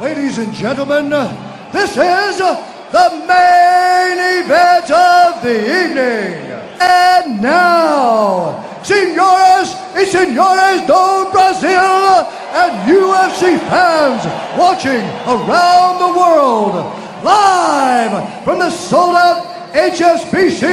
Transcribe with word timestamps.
Ladies 0.00 0.38
and 0.38 0.52
gentlemen, 0.54 1.10
this 1.72 1.90
is 1.90 2.38
the 2.38 3.10
main 3.28 4.18
event 4.40 4.90
of 4.90 5.42
the 5.42 5.60
evening. 5.60 6.50
And 6.80 7.42
now, 7.42 8.64
senores 8.82 9.76
y 9.94 10.04
senores 10.06 10.86
do 10.86 11.30
Brasil 11.30 12.24
and 12.56 12.88
UFC 12.88 13.58
fans 13.68 14.24
watching 14.58 15.04
around 15.28 15.98
the 15.98 16.18
world, 16.18 16.74
live 17.22 18.44
from 18.44 18.58
the 18.58 18.70
sold 18.70 19.16
out 19.16 19.44
HSBC 19.74 20.64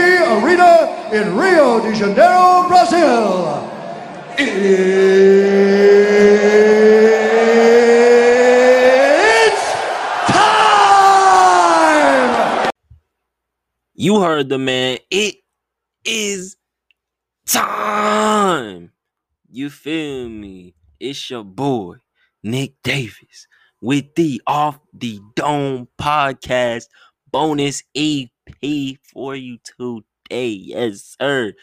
Arena 0.42 0.88
in 1.12 1.36
Rio 1.36 1.82
de 1.82 1.94
Janeiro, 1.94 2.68
Brazil. 2.70 3.64
It's 4.40 4.72
time! 10.28 11.50
You 14.00 14.22
heard 14.22 14.50
the 14.50 14.60
man. 14.60 15.00
It 15.10 15.38
is 16.06 16.56
time. 17.48 18.92
You 19.50 19.72
feel 19.72 20.30
me? 20.30 20.76
It's 21.00 21.32
your 21.32 21.44
boy, 21.44 21.96
Nick 22.44 22.76
Davis, 22.84 23.48
with 23.82 24.14
the 24.14 24.40
Off 24.46 24.80
the 24.94 25.20
Dome 25.36 25.88
podcast 26.00 26.90
bonus 27.32 27.82
EP 27.96 28.30
for 29.02 29.36
you 29.36 29.58
today. 29.64 30.50
Yes, 30.50 31.18
sir. 31.20 31.54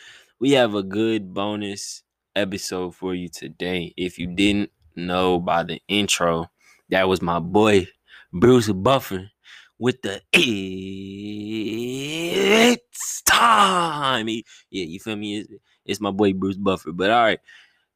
We 0.41 0.51
have 0.55 0.75
a 0.75 0.83
good 0.83 1.35
bonus 1.35 2.03
episode 2.35 2.97
for 2.97 3.15
you 3.15 3.29
today. 3.29 3.95
If 3.97 4.19
you 4.19 4.27
didn't 4.27 4.73
know 4.97 5.39
by 5.39 5.63
the 5.63 5.81
intro, 5.87 6.51
that 6.89 7.07
was 7.07 7.23
my 7.23 7.39
boy, 7.39 7.87
Bruce 8.33 8.73
Buffer 8.73 9.31
with 9.79 10.03
the 10.03 10.21
it's 12.75 13.23
time. 13.23 14.29
Yeah, 14.29 14.43
you 14.71 15.01
feel 15.01 15.17
me? 15.17 15.39
It's, 15.39 15.53
it's 15.85 16.01
my 16.01 16.11
boy 16.11 16.33
Bruce 16.33 16.57
Buffer. 16.57 16.93
But 16.93 17.11
all 17.11 17.23
right, 17.23 17.41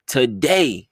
today, 0.06 0.88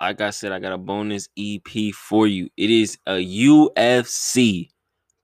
like 0.00 0.20
I 0.20 0.30
said, 0.30 0.52
I 0.52 0.58
got 0.58 0.72
a 0.72 0.78
bonus 0.78 1.28
EP 1.38 1.94
for 1.94 2.26
you. 2.26 2.48
It 2.56 2.70
is 2.70 2.98
a 3.06 3.14
UFC 3.24 4.68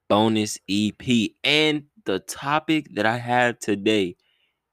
bonus 0.08 0.58
EP, 0.68 1.30
and 1.44 1.84
the 2.04 2.18
topic 2.20 2.88
that 2.94 3.06
I 3.06 3.16
have 3.16 3.58
today 3.58 4.16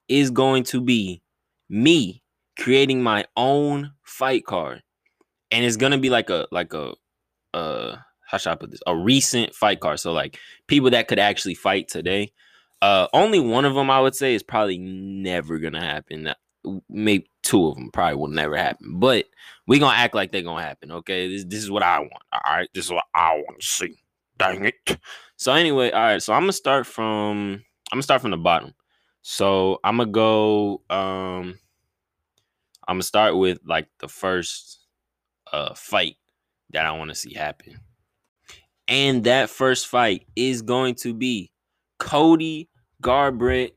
is 0.07 0.31
going 0.31 0.63
to 0.63 0.81
be 0.81 1.21
me 1.69 2.23
creating 2.57 3.01
my 3.01 3.25
own 3.37 3.91
fight 4.03 4.45
card, 4.45 4.81
and 5.51 5.63
it's 5.63 5.77
gonna 5.77 5.97
be 5.97 6.09
like 6.09 6.29
a 6.29 6.47
like 6.51 6.73
a 6.73 6.93
uh 7.53 7.95
how 8.29 8.37
should 8.37 8.51
I 8.51 8.55
put 8.55 8.69
this? 8.69 8.81
A 8.85 8.95
recent 8.95 9.55
fight 9.55 9.79
card. 9.79 9.99
So 9.99 10.11
like 10.11 10.37
people 10.67 10.91
that 10.91 11.07
could 11.07 11.19
actually 11.19 11.55
fight 11.55 11.87
today. 11.87 12.31
Uh 12.81 13.07
only 13.11 13.39
one 13.39 13.65
of 13.65 13.73
them 13.73 13.89
I 13.89 13.99
would 13.99 14.15
say 14.15 14.35
is 14.35 14.43
probably 14.43 14.77
never 14.77 15.57
gonna 15.57 15.81
happen. 15.81 16.31
Maybe 16.87 17.27
two 17.41 17.67
of 17.67 17.75
them 17.75 17.89
probably 17.91 18.15
will 18.15 18.27
never 18.27 18.55
happen. 18.55 18.99
But 18.99 19.25
we 19.65 19.79
gonna 19.79 19.97
act 19.97 20.13
like 20.13 20.31
they're 20.31 20.43
gonna 20.43 20.61
happen. 20.61 20.91
Okay. 20.91 21.27
This 21.27 21.43
this 21.45 21.63
is 21.63 21.71
what 21.71 21.81
I 21.81 21.99
want. 21.99 22.23
All 22.31 22.41
right. 22.45 22.69
This 22.73 22.85
is 22.85 22.91
what 22.91 23.05
I 23.15 23.33
want 23.35 23.61
to 23.61 23.65
see. 23.65 23.95
Dang 24.37 24.65
it. 24.65 24.97
So 25.35 25.53
anyway, 25.53 25.89
all 25.91 26.01
right. 26.01 26.21
So 26.21 26.33
I'm 26.33 26.43
gonna 26.43 26.53
start 26.53 26.85
from 26.85 27.63
I'm 27.91 27.95
gonna 27.95 28.03
start 28.03 28.21
from 28.21 28.31
the 28.31 28.37
bottom. 28.37 28.73
So 29.23 29.79
I'm 29.83 29.97
gonna 29.97 30.11
go 30.11 30.83
um 30.89 31.57
I'm 32.87 32.95
gonna 32.95 33.03
start 33.03 33.35
with 33.37 33.59
like 33.65 33.87
the 33.99 34.07
first 34.07 34.85
uh 35.51 35.73
fight 35.73 36.17
that 36.71 36.85
I 36.85 36.91
want 36.91 37.09
to 37.09 37.15
see 37.15 37.33
happen. 37.33 37.79
And 38.89 39.23
that 39.25 39.51
first 39.51 39.87
fight 39.87 40.25
is 40.35 40.63
going 40.63 40.95
to 40.95 41.13
be 41.13 41.51
Cody 41.99 42.69
Garbrandt. 43.03 43.71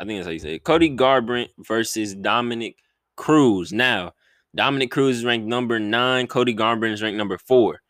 I 0.00 0.04
think 0.04 0.18
that's 0.18 0.26
how 0.26 0.32
you 0.32 0.38
say 0.40 0.54
it. 0.56 0.64
Cody 0.64 0.90
Garbrandt 0.90 1.48
versus 1.60 2.14
Dominick 2.14 2.76
Cruz. 3.16 3.72
Now, 3.72 4.12
Dominick 4.56 4.90
Cruz 4.90 5.18
is 5.18 5.24
ranked 5.24 5.46
number 5.46 5.78
nine. 5.78 6.26
Cody 6.26 6.54
Garbrandt 6.54 6.94
is 6.94 7.02
ranked 7.02 7.18
number 7.18 7.38
four. 7.38 7.80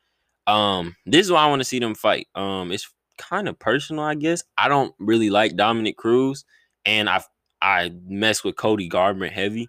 Um, 0.46 0.94
this 1.06 1.24
is 1.26 1.32
why 1.32 1.42
I 1.42 1.48
want 1.48 1.60
to 1.60 1.64
see 1.64 1.78
them 1.78 1.94
fight. 1.94 2.28
Um, 2.34 2.70
it's 2.70 2.92
kind 3.16 3.48
of 3.48 3.58
personal, 3.58 4.04
I 4.04 4.14
guess. 4.14 4.42
I 4.56 4.68
don't 4.68 4.94
really 4.98 5.30
like 5.30 5.56
Dominick 5.56 5.96
Cruz, 5.96 6.44
and 6.84 7.08
I 7.08 7.22
I 7.60 7.92
mess 8.06 8.44
with 8.44 8.56
Cody 8.56 8.88
Garbrandt 8.88 9.32
heavy. 9.32 9.68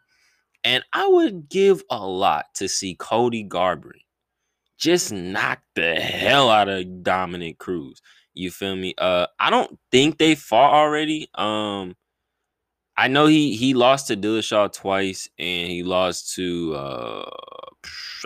And 0.63 0.83
I 0.91 1.07
would 1.07 1.49
give 1.49 1.81
a 1.89 2.05
lot 2.05 2.45
to 2.55 2.67
see 2.67 2.95
Cody 2.95 3.47
Garbrandt 3.47 4.03
just 4.79 5.11
knock 5.11 5.61
the 5.75 5.95
hell 5.95 6.49
out 6.49 6.69
of 6.69 7.03
Dominick 7.03 7.57
Cruz. 7.59 8.01
You 8.33 8.51
feel 8.51 8.75
me? 8.75 8.95
Uh 8.97 9.27
I 9.39 9.49
don't 9.49 9.77
think 9.91 10.17
they 10.17 10.35
fought 10.35 10.73
already. 10.73 11.29
Um 11.35 11.95
I 12.97 13.07
know 13.07 13.27
he 13.27 13.55
he 13.55 13.73
lost 13.73 14.07
to 14.07 14.17
Dillashaw 14.17 14.73
twice 14.73 15.29
and 15.37 15.69
he 15.71 15.83
lost 15.83 16.33
to 16.35 16.73
uh 16.75 17.29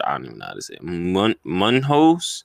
I 0.03 0.13
don't 0.13 0.25
even 0.25 0.37
know 0.39 0.45
how 0.47 0.53
to 0.53 0.61
say 0.61 0.75
it. 0.75 0.83
Mun 0.83 1.35
Munhos? 1.45 2.43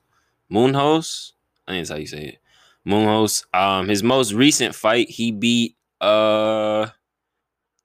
Moonhos? 0.52 1.32
I 1.66 1.72
think 1.72 1.80
that's 1.82 1.91
how 1.91 1.97
you 1.97 2.06
say 2.06 2.24
it. 2.24 2.38
Moonhos. 2.86 3.44
Um 3.54 3.88
his 3.88 4.02
most 4.02 4.32
recent 4.32 4.74
fight 4.74 5.08
he 5.08 5.32
beat 5.32 5.76
uh 6.00 6.88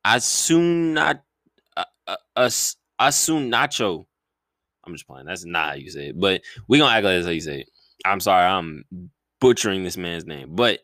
Asunat 0.06 1.22
uh, 1.78 1.86
uh, 2.08 2.18
As- 2.38 2.78
Asunacho. 3.00 4.06
I'm 4.86 4.94
just 4.94 5.08
playing. 5.08 5.26
That's 5.26 5.46
not 5.46 5.70
how 5.70 5.76
you 5.76 5.90
say 5.90 6.08
it. 6.08 6.20
But 6.20 6.42
we 6.68 6.78
gonna 6.80 6.94
act 6.94 7.06
like 7.06 7.16
that's 7.16 7.26
how 7.26 7.32
you 7.32 7.42
say 7.42 7.62
it. 7.62 7.70
I'm 8.06 8.20
sorry, 8.20 8.46
I'm 8.46 8.86
butchering 9.40 9.84
this 9.84 9.98
man's 9.98 10.26
name. 10.26 10.56
But 10.56 10.80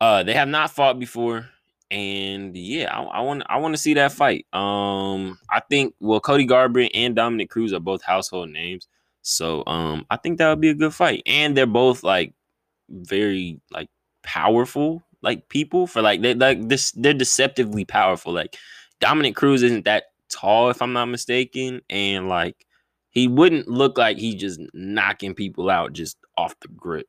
uh 0.00 0.22
they 0.22 0.34
have 0.34 0.48
not 0.48 0.70
fought 0.70 0.98
before. 0.98 1.48
And 1.90 2.56
yeah, 2.56 2.96
I, 2.96 3.20
want 3.20 3.42
I 3.48 3.58
want 3.58 3.74
to 3.74 3.78
see 3.78 3.94
that 3.94 4.12
fight. 4.12 4.46
Um 4.52 5.38
I 5.50 5.60
think 5.68 5.94
well 6.00 6.20
Cody 6.20 6.46
Garbrandt 6.46 6.90
and 6.94 7.16
Dominick 7.16 7.50
Cruz 7.50 7.72
are 7.72 7.80
both 7.80 8.02
household 8.02 8.50
names. 8.50 8.88
So 9.22 9.64
um 9.66 10.06
I 10.10 10.16
think 10.16 10.38
that 10.38 10.48
would 10.48 10.60
be 10.60 10.70
a 10.70 10.74
good 10.74 10.94
fight. 10.94 11.22
And 11.26 11.56
they're 11.56 11.66
both 11.66 12.02
like 12.02 12.34
very 12.88 13.60
like 13.70 13.88
powerful 14.22 15.02
like 15.22 15.48
people 15.48 15.86
for 15.86 16.02
like 16.02 16.22
they 16.22 16.34
like 16.34 16.68
this 16.68 16.92
they're 16.92 17.14
deceptively 17.14 17.84
powerful. 17.84 18.32
Like 18.32 18.56
Dominick 19.00 19.36
Cruz 19.36 19.62
isn't 19.62 19.84
that 19.84 20.04
tall 20.30 20.70
if 20.70 20.80
I'm 20.80 20.92
not 20.92 21.06
mistaken. 21.06 21.80
And 21.90 22.28
like 22.28 22.66
he 23.10 23.28
wouldn't 23.28 23.68
look 23.68 23.98
like 23.98 24.18
he's 24.18 24.36
just 24.36 24.60
knocking 24.72 25.34
people 25.34 25.70
out 25.70 25.92
just 25.92 26.16
off 26.36 26.54
the 26.60 26.68
grip. 26.68 27.06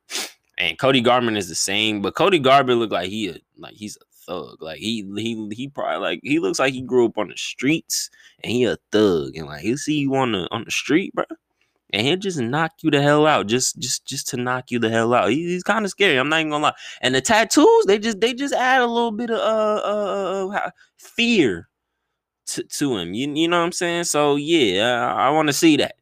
And 0.57 0.77
Cody 0.77 1.01
Garbrandt 1.01 1.37
is 1.37 1.49
the 1.49 1.55
same, 1.55 2.01
but 2.01 2.15
Cody 2.15 2.39
Garbrandt 2.39 2.79
looked 2.79 2.93
like 2.93 3.09
he 3.09 3.29
a, 3.29 3.37
like 3.57 3.73
he's 3.73 3.97
a 3.97 4.05
thug. 4.25 4.61
Like 4.61 4.79
he 4.79 5.03
he 5.15 5.49
he 5.55 5.67
probably 5.69 5.97
like 5.99 6.19
he 6.23 6.39
looks 6.39 6.59
like 6.59 6.73
he 6.73 6.81
grew 6.81 7.05
up 7.05 7.17
on 7.17 7.29
the 7.29 7.37
streets 7.37 8.09
and 8.43 8.51
he 8.51 8.65
a 8.65 8.77
thug 8.91 9.35
and 9.35 9.47
like 9.47 9.61
he'll 9.61 9.77
see 9.77 9.99
you 9.99 10.15
on 10.15 10.33
the 10.33 10.47
on 10.51 10.63
the 10.65 10.71
street, 10.71 11.13
bro. 11.15 11.25
And 11.93 12.07
he'll 12.07 12.17
just 12.17 12.39
knock 12.39 12.71
you 12.83 12.91
the 12.91 13.01
hell 13.01 13.25
out, 13.27 13.47
just 13.47 13.79
just 13.79 14.05
just 14.05 14.27
to 14.29 14.37
knock 14.37 14.71
you 14.71 14.79
the 14.79 14.89
hell 14.89 15.13
out. 15.13 15.31
He- 15.31 15.47
he's 15.47 15.63
kind 15.63 15.83
of 15.83 15.91
scary. 15.91 16.17
I'm 16.17 16.29
not 16.29 16.39
even 16.41 16.51
gonna 16.51 16.63
lie. 16.65 16.73
And 17.01 17.15
the 17.15 17.21
tattoos, 17.21 17.85
they 17.85 17.99
just 17.99 18.21
they 18.21 18.33
just 18.33 18.53
add 18.53 18.81
a 18.81 18.87
little 18.87 19.11
bit 19.11 19.31
of 19.31 19.37
uh 19.39 19.81
uh, 19.83 20.47
uh, 20.53 20.57
uh 20.57 20.69
fear 20.97 21.67
to, 22.51 22.63
to 22.63 22.97
him. 22.97 23.13
You, 23.13 23.33
you 23.33 23.47
know 23.47 23.59
what 23.59 23.65
I'm 23.65 23.71
saying? 23.71 24.05
So 24.05 24.35
yeah, 24.35 25.13
I, 25.15 25.27
I 25.27 25.29
want 25.31 25.47
to 25.49 25.53
see 25.53 25.77
that. 25.77 25.95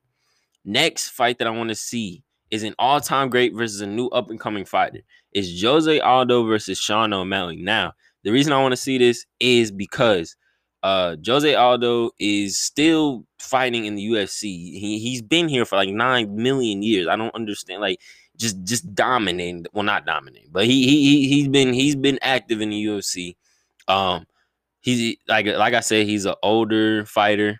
Next 0.65 1.09
fight 1.09 1.39
that 1.39 1.47
I 1.47 1.51
want 1.51 1.69
to 1.69 1.75
see 1.75 2.23
is 2.51 2.63
an 2.63 2.75
all-time 2.79 3.29
great 3.29 3.53
versus 3.53 3.81
a 3.81 3.87
new 3.87 4.07
up-and-coming 4.07 4.65
fighter. 4.65 4.99
It's 5.31 5.61
Jose 5.61 5.99
Aldo 5.99 6.43
versus 6.45 6.77
Sean 6.79 7.13
O'Malley. 7.13 7.57
Now, 7.57 7.93
the 8.23 8.31
reason 8.31 8.53
I 8.53 8.61
want 8.61 8.73
to 8.73 8.77
see 8.77 8.97
this 8.97 9.25
is 9.39 9.71
because 9.71 10.35
uh 10.83 11.15
Jose 11.25 11.53
Aldo 11.55 12.11
is 12.19 12.57
still 12.57 13.25
fighting 13.39 13.85
in 13.85 13.95
the 13.95 14.05
UFC. 14.07 14.43
He 14.79 14.99
he's 14.99 15.21
been 15.21 15.47
here 15.49 15.65
for 15.65 15.75
like 15.75 15.89
nine 15.89 16.35
million 16.35 16.81
years. 16.83 17.07
I 17.07 17.15
don't 17.15 17.35
understand 17.35 17.81
like 17.81 17.99
just 18.37 18.63
just 18.63 18.93
dominating. 18.95 19.65
Well, 19.73 19.83
not 19.83 20.05
dominating, 20.05 20.49
but 20.51 20.65
he 20.65 20.85
he 20.87 21.03
he- 21.21 21.27
he's 21.27 21.47
been 21.49 21.73
he's 21.73 21.95
been 21.95 22.17
active 22.21 22.61
in 22.61 22.69
the 22.69 22.81
UFC. 22.85 23.35
Um, 23.87 24.25
he's 24.81 25.17
like 25.27 25.45
like 25.45 25.73
I 25.73 25.81
said, 25.81 26.07
he's 26.07 26.25
an 26.25 26.35
older 26.43 27.05
fighter. 27.05 27.59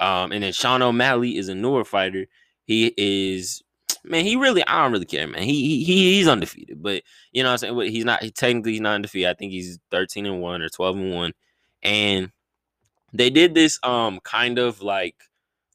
Um, 0.00 0.32
and 0.32 0.42
then 0.42 0.52
Sean 0.52 0.82
O'Malley 0.82 1.36
is 1.36 1.48
a 1.48 1.54
newer 1.54 1.84
fighter. 1.84 2.26
He 2.64 2.94
is 2.96 3.62
man, 4.04 4.24
he 4.24 4.36
really 4.36 4.66
I 4.66 4.82
don't 4.82 4.92
really 4.92 5.04
care, 5.04 5.26
man. 5.26 5.42
He 5.42 5.84
he 5.84 6.14
he's 6.16 6.28
undefeated, 6.28 6.82
but 6.82 7.02
you 7.32 7.42
know 7.42 7.48
what 7.50 7.52
I'm 7.54 7.58
saying. 7.58 7.76
But 7.76 7.88
He's 7.88 8.04
not 8.04 8.22
he, 8.22 8.30
technically 8.30 8.72
he's 8.72 8.80
not 8.80 8.94
undefeated. 8.94 9.28
I 9.30 9.34
think 9.34 9.52
he's 9.52 9.78
13 9.90 10.26
and 10.26 10.40
one 10.40 10.62
or 10.62 10.68
12 10.68 10.96
and 10.96 11.14
one, 11.14 11.32
and 11.82 12.30
they 13.12 13.30
did 13.30 13.54
this 13.54 13.78
um 13.82 14.20
kind 14.22 14.58
of 14.58 14.82
like 14.82 15.16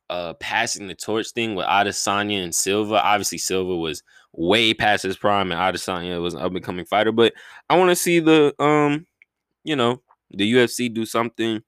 uh 0.09 0.33
passing 0.35 0.87
the 0.87 0.95
torch 0.95 1.31
thing 1.31 1.55
with 1.55 1.65
Adesanya 1.65 2.43
and 2.43 2.55
Silva. 2.55 3.01
Obviously, 3.03 3.37
Silva 3.37 3.75
was 3.75 4.03
way 4.33 4.73
past 4.73 5.03
his 5.03 5.17
prime, 5.17 5.51
and 5.51 5.59
Adesanya 5.59 6.21
was 6.21 6.33
an 6.33 6.41
up 6.41 6.53
and 6.53 6.63
coming 6.63 6.85
fighter. 6.85 7.11
But 7.11 7.33
I 7.69 7.77
want 7.77 7.89
to 7.91 7.95
see 7.95 8.19
the 8.19 8.53
um, 8.59 9.07
you 9.63 9.75
know, 9.75 10.01
the 10.35 10.53
UFC 10.53 10.93
do 10.93 11.05
something 11.05 11.61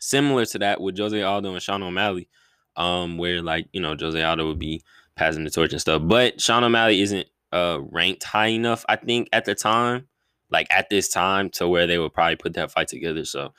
similar 0.00 0.44
to 0.46 0.58
that 0.60 0.80
with 0.80 0.98
Jose 0.98 1.22
Aldo 1.22 1.52
and 1.52 1.62
Sean 1.62 1.82
O'Malley, 1.82 2.28
um, 2.76 3.18
where 3.18 3.42
like 3.42 3.68
you 3.72 3.80
know 3.80 3.96
Jose 3.98 4.22
Aldo 4.22 4.46
would 4.46 4.58
be 4.58 4.82
passing 5.16 5.44
the 5.44 5.50
torch 5.50 5.72
and 5.72 5.80
stuff. 5.80 6.02
But 6.04 6.40
Sean 6.40 6.64
O'Malley 6.64 7.00
isn't 7.00 7.28
uh 7.52 7.78
ranked 7.90 8.24
high 8.24 8.48
enough, 8.48 8.84
I 8.88 8.96
think, 8.96 9.28
at 9.32 9.44
the 9.44 9.54
time, 9.54 10.08
like 10.50 10.66
at 10.70 10.90
this 10.90 11.08
time, 11.08 11.50
to 11.50 11.68
where 11.68 11.86
they 11.86 11.98
would 11.98 12.14
probably 12.14 12.36
put 12.36 12.54
that 12.54 12.70
fight 12.70 12.88
together. 12.88 13.24
So 13.24 13.52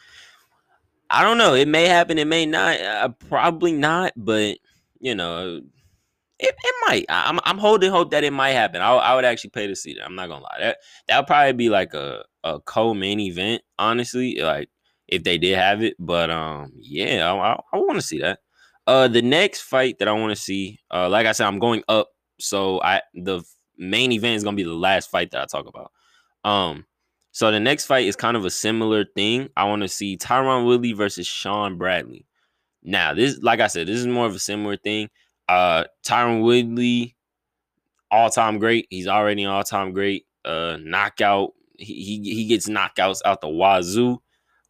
I 1.09 1.23
don't 1.23 1.37
know. 1.37 1.55
It 1.55 1.67
may 1.67 1.85
happen. 1.85 2.17
It 2.17 2.27
may 2.27 2.45
not. 2.45 2.79
Uh, 2.79 3.09
probably 3.27 3.73
not. 3.73 4.13
But 4.15 4.57
you 4.99 5.15
know, 5.15 5.61
it, 6.39 6.55
it 6.63 6.75
might. 6.87 7.05
I'm 7.09 7.39
I'm 7.43 7.57
holding 7.57 7.91
hope 7.91 8.11
that 8.11 8.23
it 8.23 8.31
might 8.31 8.51
happen. 8.51 8.81
I, 8.81 8.93
I 8.93 9.15
would 9.15 9.25
actually 9.25 9.49
pay 9.51 9.67
to 9.67 9.75
see 9.75 9.95
that. 9.95 10.05
I'm 10.05 10.15
not 10.15 10.29
gonna 10.29 10.43
lie. 10.43 10.57
That 10.59 10.77
that 11.07 11.17
would 11.17 11.27
probably 11.27 11.53
be 11.53 11.69
like 11.69 11.93
a 11.93 12.23
a 12.43 12.59
co 12.59 12.93
main 12.93 13.19
event. 13.19 13.61
Honestly, 13.77 14.35
like 14.41 14.69
if 15.07 15.23
they 15.23 15.37
did 15.37 15.57
have 15.57 15.83
it. 15.83 15.95
But 15.99 16.29
um, 16.29 16.71
yeah, 16.75 17.31
I, 17.31 17.53
I, 17.53 17.59
I 17.73 17.77
want 17.77 17.95
to 17.95 18.01
see 18.01 18.19
that. 18.19 18.39
Uh, 18.87 19.07
the 19.07 19.21
next 19.21 19.61
fight 19.61 19.99
that 19.99 20.07
I 20.07 20.13
want 20.13 20.31
to 20.31 20.41
see, 20.41 20.79
uh, 20.91 21.09
like 21.09 21.27
I 21.27 21.31
said, 21.31 21.47
I'm 21.47 21.59
going 21.59 21.83
up. 21.87 22.09
So 22.39 22.81
I 22.81 23.01
the 23.13 23.43
main 23.77 24.11
event 24.11 24.35
is 24.35 24.43
gonna 24.43 24.55
be 24.57 24.63
the 24.63 24.73
last 24.73 25.11
fight 25.11 25.31
that 25.31 25.41
I 25.41 25.45
talk 25.45 25.67
about. 25.67 25.91
Um, 26.43 26.85
so 27.31 27.51
the 27.51 27.59
next 27.59 27.85
fight 27.85 28.07
is 28.07 28.15
kind 28.15 28.35
of 28.35 28.45
a 28.45 28.49
similar 28.49 29.05
thing. 29.05 29.49
I 29.55 29.65
want 29.65 29.81
to 29.83 29.87
see 29.87 30.17
Tyron 30.17 30.65
Woodley 30.65 30.93
versus 30.93 31.27
Sean 31.27 31.77
Bradley. 31.77 32.25
Now, 32.81 33.13
this, 33.13 33.39
like 33.41 33.59
I 33.59 33.67
said, 33.67 33.87
this 33.87 33.99
is 33.99 34.07
more 34.07 34.25
of 34.25 34.35
a 34.35 34.39
similar 34.39 34.77
thing. 34.77 35.09
Uh, 35.47 35.83
Tyron 36.05 36.41
Woodley, 36.41 37.15
all 38.09 38.29
time 38.29 38.57
great. 38.57 38.87
He's 38.89 39.07
already 39.07 39.45
all 39.45 39.63
time 39.63 39.91
great. 39.93 40.25
Uh, 40.43 40.77
knockout. 40.81 41.53
He, 41.79 42.21
he 42.23 42.45
gets 42.45 42.69
knockouts 42.69 43.21
out 43.25 43.41
the 43.41 43.47
wazoo. 43.49 44.21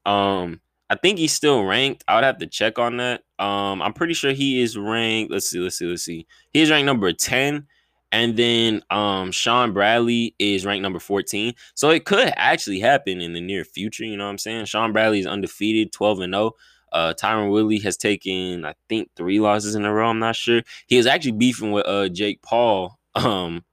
Um, 0.06 0.61
I 0.89 0.95
think 0.95 1.19
he's 1.19 1.33
still 1.33 1.63
ranked. 1.65 2.03
I 2.07 2.15
would 2.15 2.23
have 2.23 2.39
to 2.39 2.47
check 2.47 2.79
on 2.79 2.97
that. 2.97 3.23
Um, 3.38 3.81
I'm 3.81 3.94
pretty 3.94 4.13
sure 4.13 4.31
he 4.31 4.61
is 4.61 4.77
ranked. 4.77 5.31
Let's 5.31 5.47
see, 5.47 5.59
let's 5.59 5.77
see, 5.77 5.85
let's 5.85 6.03
see. 6.03 6.25
He's 6.51 6.71
ranked 6.71 6.85
number 6.85 7.11
10 7.13 7.67
and 8.11 8.38
then 8.38 8.81
um 8.89 9.31
Sean 9.31 9.73
Bradley 9.73 10.35
is 10.39 10.65
ranked 10.65 10.81
number 10.81 11.00
14. 11.00 11.53
So 11.75 11.89
it 11.89 12.06
could 12.06 12.31
actually 12.35 12.79
happen 12.79 13.21
in 13.21 13.33
the 13.33 13.41
near 13.41 13.63
future. 13.63 14.06
You 14.06 14.17
know 14.17 14.25
what 14.25 14.31
I'm 14.31 14.38
saying? 14.38 14.65
Sean 14.65 14.94
Bradley 14.94 15.19
is 15.19 15.27
undefeated, 15.27 15.91
12 15.94 16.21
and 16.21 16.33
0. 16.33 16.51
Uh 16.91 17.13
Tyron 17.13 17.51
Woodley 17.51 17.79
has 17.79 17.97
taken, 17.97 18.65
I 18.65 18.73
think, 18.88 19.09
three 19.15 19.39
losses 19.39 19.75
in 19.75 19.85
a 19.85 19.94
row. 19.94 20.09
I'm 20.09 20.19
not 20.19 20.35
sure. 20.35 20.61
He 20.88 20.97
is 20.97 21.06
actually 21.06 21.33
beefing 21.33 21.71
with 21.71 21.85
uh 21.88 22.09
Jake 22.09 22.41
Paul. 22.41 22.97
Um, 23.15 23.65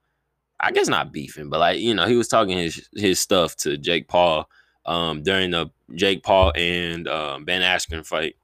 I 0.58 0.70
guess 0.72 0.88
not 0.88 1.12
beefing, 1.12 1.50
but 1.50 1.60
like, 1.60 1.80
you 1.80 1.94
know, 1.94 2.06
he 2.06 2.16
was 2.16 2.28
talking 2.28 2.56
his 2.58 2.88
his 2.94 3.20
stuff 3.20 3.56
to 3.58 3.76
Jake 3.76 4.08
Paul 4.08 4.48
um 4.86 5.22
during 5.22 5.50
the 5.50 5.70
Jake 5.94 6.22
Paul 6.22 6.52
and 6.56 7.06
uh, 7.08 7.38
Ben 7.42 7.62
Askren 7.62 8.06
fight. 8.06 8.36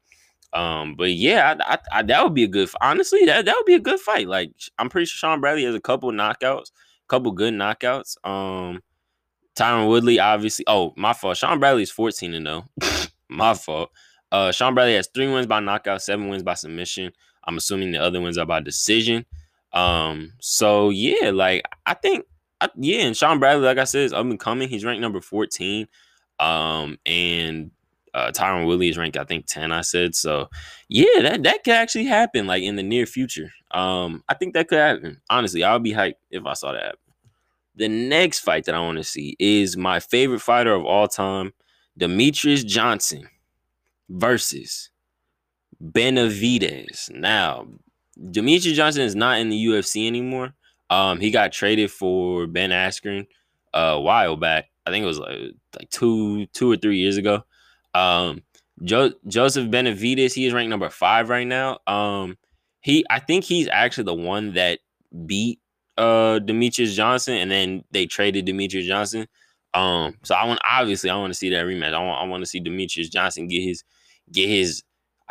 Um, 0.53 0.97
but 0.97 1.13
yeah, 1.13 1.57
I, 1.59 1.75
I, 1.75 1.79
I, 1.93 2.03
that 2.03 2.23
would 2.23 2.35
be 2.35 2.45
a 2.45 2.49
good. 2.49 2.69
Honestly, 2.81 3.25
that 3.25 3.47
that 3.47 3.55
would 3.57 3.67
be 3.67 3.75
a 3.75 3.81
good 3.81 4.01
fight. 4.01 4.29
Like 4.29 4.53
I'm 4.79 4.89
pretty 4.89 5.07
sure 5.07 5.17
Sean 5.17 5.41
Bradley 5.41 5.65
has 5.65 5.75
a 5.75 5.81
couple 5.81 6.13
knockouts, 6.13 6.71
couple 7.09 7.33
good 7.33 7.55
knockouts. 7.55 8.17
Um, 8.27 8.83
Tyron 9.55 9.89
Woodley, 9.89 10.19
obviously. 10.19 10.65
Oh, 10.69 10.93
my 10.97 11.13
fault. 11.13 11.37
Sean 11.37 11.61
Bradley 11.61 11.83
is 11.83 11.91
14 11.91 12.35
and 12.35 12.47
0. 12.47 12.65
my 13.29 13.55
fault. 13.55 13.91
Uh, 14.31 14.51
Sean 14.51 14.75
Bradley 14.75 14.95
has 14.95 15.09
three 15.09 15.31
wins 15.31 15.47
by 15.47 15.61
knockout, 15.61 16.03
seven 16.03 16.29
wins 16.29 16.43
by 16.43 16.55
submission. 16.55 17.13
I'm 17.45 17.57
assuming 17.59 17.93
the 17.93 17.99
other 17.99 18.21
ones 18.21 18.39
are 18.39 18.47
by 18.47 18.61
decision. 18.61 19.27
Um, 19.73 20.33
so 20.41 20.91
yeah, 20.91 21.31
like 21.31 21.63
I 21.87 21.95
think, 21.95 22.27
I, 22.61 22.69
yeah, 22.77 23.01
and 23.01 23.17
Sean 23.17 23.39
Bradley, 23.39 23.65
like 23.65 23.79
I 23.79 23.85
said, 23.85 24.03
is 24.03 24.13
up 24.13 24.25
and 24.25 24.39
coming. 24.39 24.69
He's 24.69 24.85
ranked 24.85 25.01
number 25.01 25.21
14. 25.21 25.89
Um, 26.39 26.99
and 27.07 27.71
uh, 28.15 28.31
Tyron 28.31 28.67
Woodley 28.67 28.89
is 28.89 28.99
ranked, 28.99 29.17
I 29.17 29.25
think, 29.25 29.47
10, 29.47 29.73
I 29.73 29.81
said. 29.81 30.15
So, 30.15 30.49
yeah, 30.89 31.23
that, 31.23 31.43
that 31.43 31.65
could 31.65 31.75
actually 31.75 32.05
happen 32.05 32.47
like 32.47 32.63
in 32.63 32.77
the 32.77 32.83
near 32.83 33.07
future. 33.07 33.51
Um, 33.71 34.23
I 34.29 34.35
think 34.35 34.55
that 34.55 34.69
could 34.69 34.79
happen. 34.79 35.21
Honestly, 35.31 35.65
I 35.65 35.73
would 35.73 35.83
be 35.83 35.93
hyped 35.93 36.15
if 36.31 36.45
I 36.45 36.55
saw 36.55 36.73
that 36.73 36.83
happen. 36.83 36.99
The 37.75 37.89
next 37.89 38.41
fight 38.41 38.67
that 38.67 38.75
I 38.75 38.81
want 38.81 38.99
to 38.99 39.05
see 39.05 39.35
is 39.39 39.77
my 39.77 39.99
favorite 39.99 40.41
fighter 40.41 40.75
of 40.75 40.85
all 40.85 41.09
time, 41.09 41.55
Demetrious 41.99 42.67
Johnson 42.67 43.29
versus 44.11 44.91
Benavidez. 45.83 47.11
Now, 47.11 47.67
Demetrious 48.19 48.75
Johnson 48.75 49.03
is 49.03 49.15
not 49.15 49.39
in 49.41 49.49
the 49.49 49.67
UFC 49.67 50.07
anymore. 50.07 50.55
Um, 50.91 51.21
he 51.21 51.31
got 51.31 51.53
traded 51.53 51.91
for 51.91 52.47
Ben 52.47 52.71
Askren 52.71 53.27
a 53.73 54.01
while 54.01 54.37
back. 54.37 54.67
I 54.87 54.91
think 54.91 55.03
it 55.03 55.07
was 55.07 55.19
like 55.19 55.39
like 55.79 55.91
two 55.91 56.47
two 56.47 56.71
or 56.71 56.77
three 56.77 56.99
years 56.99 57.17
ago. 57.17 57.45
Um, 57.95 58.43
jo- 58.83 59.15
Joseph 59.27 59.69
Benavidez, 59.69 60.35
he 60.35 60.47
is 60.47 60.53
ranked 60.53 60.71
number 60.71 60.91
five 60.91 61.29
right 61.29 61.47
now. 61.47 61.79
Um, 61.87 62.37
he, 62.81 63.05
I 63.11 63.21
think 63.21 63.45
he's 63.45 63.69
actually 63.69 64.05
the 64.05 64.15
one 64.15 64.55
that 64.55 64.81
beat 65.27 65.61
uh 65.99 66.41
Demetrious 66.43 66.95
Johnson, 66.95 67.35
and 67.35 67.51
then 67.51 67.85
they 67.91 68.07
traded 68.07 68.47
Demetrious 68.47 68.87
Johnson. 68.87 69.27
Um, 69.75 70.19
so 70.23 70.35
I 70.35 70.45
want 70.45 70.61
obviously 70.69 71.11
I 71.11 71.17
want 71.17 71.33
to 71.33 71.39
see 71.39 71.51
that 71.51 71.65
rematch. 71.65 71.95
I 71.95 72.05
want 72.05 72.21
I 72.21 72.27
want 72.27 72.43
to 72.43 72.47
see 72.47 72.61
Demetrious 72.61 73.11
Johnson 73.11 73.49
get 73.49 73.63
his 73.63 73.85
get 74.31 74.49
his 74.49 74.83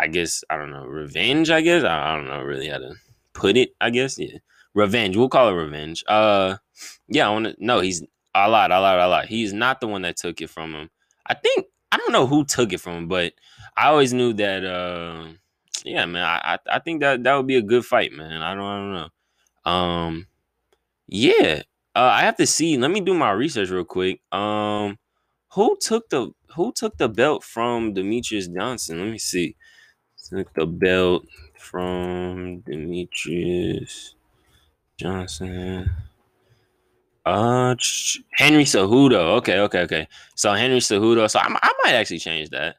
I 0.02 0.08
guess 0.08 0.44
I 0.50 0.58
don't 0.58 0.72
know 0.72 0.86
revenge. 0.86 1.52
I 1.52 1.62
guess 1.62 1.84
I, 1.84 2.14
I 2.14 2.16
don't 2.16 2.28
know 2.28 2.42
really 2.42 2.70
how 2.70 2.80
to 2.80 2.96
put 3.34 3.58
it. 3.58 3.76
I 3.80 3.92
guess 3.92 4.18
yeah, 4.20 4.40
revenge. 4.74 5.16
We'll 5.16 5.30
call 5.30 5.50
it 5.50 5.54
revenge. 5.54 6.04
Uh, 6.08 6.58
yeah, 7.08 7.28
I 7.28 7.32
want 7.32 7.46
to. 7.46 7.56
No, 7.60 7.80
he's 7.82 8.04
a 8.34 8.50
lot, 8.50 8.72
a 8.72 8.80
lot, 8.82 9.00
a 9.00 9.08
lot. 9.08 9.28
He's 9.28 9.54
not 9.54 9.80
the 9.80 9.88
one 9.88 10.02
that 10.04 10.18
took 10.18 10.42
it 10.42 10.50
from 10.50 10.74
him. 10.74 10.90
I 11.28 11.36
think 11.36 11.68
I 11.92 11.98
don't 11.98 12.12
know 12.14 12.28
who 12.28 12.46
took 12.46 12.74
it 12.74 12.80
from 12.82 12.94
him, 12.98 13.08
but 13.08 13.34
I 13.78 13.90
always 13.90 14.14
knew 14.14 14.34
that. 14.34 14.66
Uh, 14.66 15.28
yeah, 15.86 16.06
man, 16.06 16.24
I 16.26 16.58
I 16.70 16.80
think 16.80 17.02
that 17.02 17.24
that 17.24 17.36
would 17.36 17.48
be 17.48 17.58
a 17.58 17.62
good 17.62 17.86
fight, 17.86 18.12
man. 18.12 18.42
I 18.42 18.56
don't, 18.56 18.64
I 18.64 18.78
don't 18.78 18.94
know. 18.94 19.72
Um, 19.72 20.28
yeah, 21.08 21.64
uh, 21.96 22.00
I 22.00 22.22
have 22.22 22.38
to 22.38 22.48
see. 22.48 22.78
Let 22.78 22.92
me 22.92 23.02
do 23.02 23.14
my 23.14 23.32
research 23.32 23.70
real 23.70 23.86
quick. 23.86 24.22
Um, 24.32 24.98
who 25.54 25.78
took 25.80 26.10
the 26.10 26.32
who 26.56 26.72
took 26.74 26.98
the 26.98 27.10
belt 27.10 27.44
from 27.44 27.94
Demetrious 27.94 28.54
Johnson? 28.54 29.00
Let 29.00 29.12
me 29.12 29.20
see. 29.20 29.56
Took 30.32 30.54
the 30.54 30.66
belt 30.66 31.26
from 31.58 32.62
Demetrious 32.62 34.14
Johnson. 34.96 35.92
Uh, 37.26 37.76
Henry 38.32 38.64
Cejudo. 38.64 39.36
Okay, 39.40 39.60
okay, 39.60 39.80
okay. 39.82 40.08
So 40.36 40.54
Henry 40.54 40.80
Cejudo. 40.80 41.30
So 41.30 41.40
I, 41.40 41.48
I 41.62 41.74
might 41.84 41.96
actually 41.96 42.20
change 42.20 42.50
that. 42.52 42.78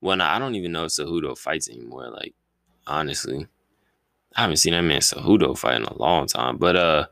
Well, 0.00 0.20
I 0.20 0.40
don't 0.40 0.56
even 0.56 0.72
know 0.72 0.86
if 0.86 0.90
Cejudo 0.90 1.38
fights 1.38 1.70
anymore. 1.70 2.10
Like, 2.10 2.34
honestly, 2.88 3.46
I 4.34 4.40
haven't 4.40 4.56
seen 4.56 4.72
that 4.72 4.82
man 4.82 5.00
Cejudo 5.00 5.56
fight 5.56 5.76
in 5.76 5.84
a 5.84 5.96
long 5.96 6.26
time. 6.26 6.56
But 6.56 6.74
uh, 6.74 7.06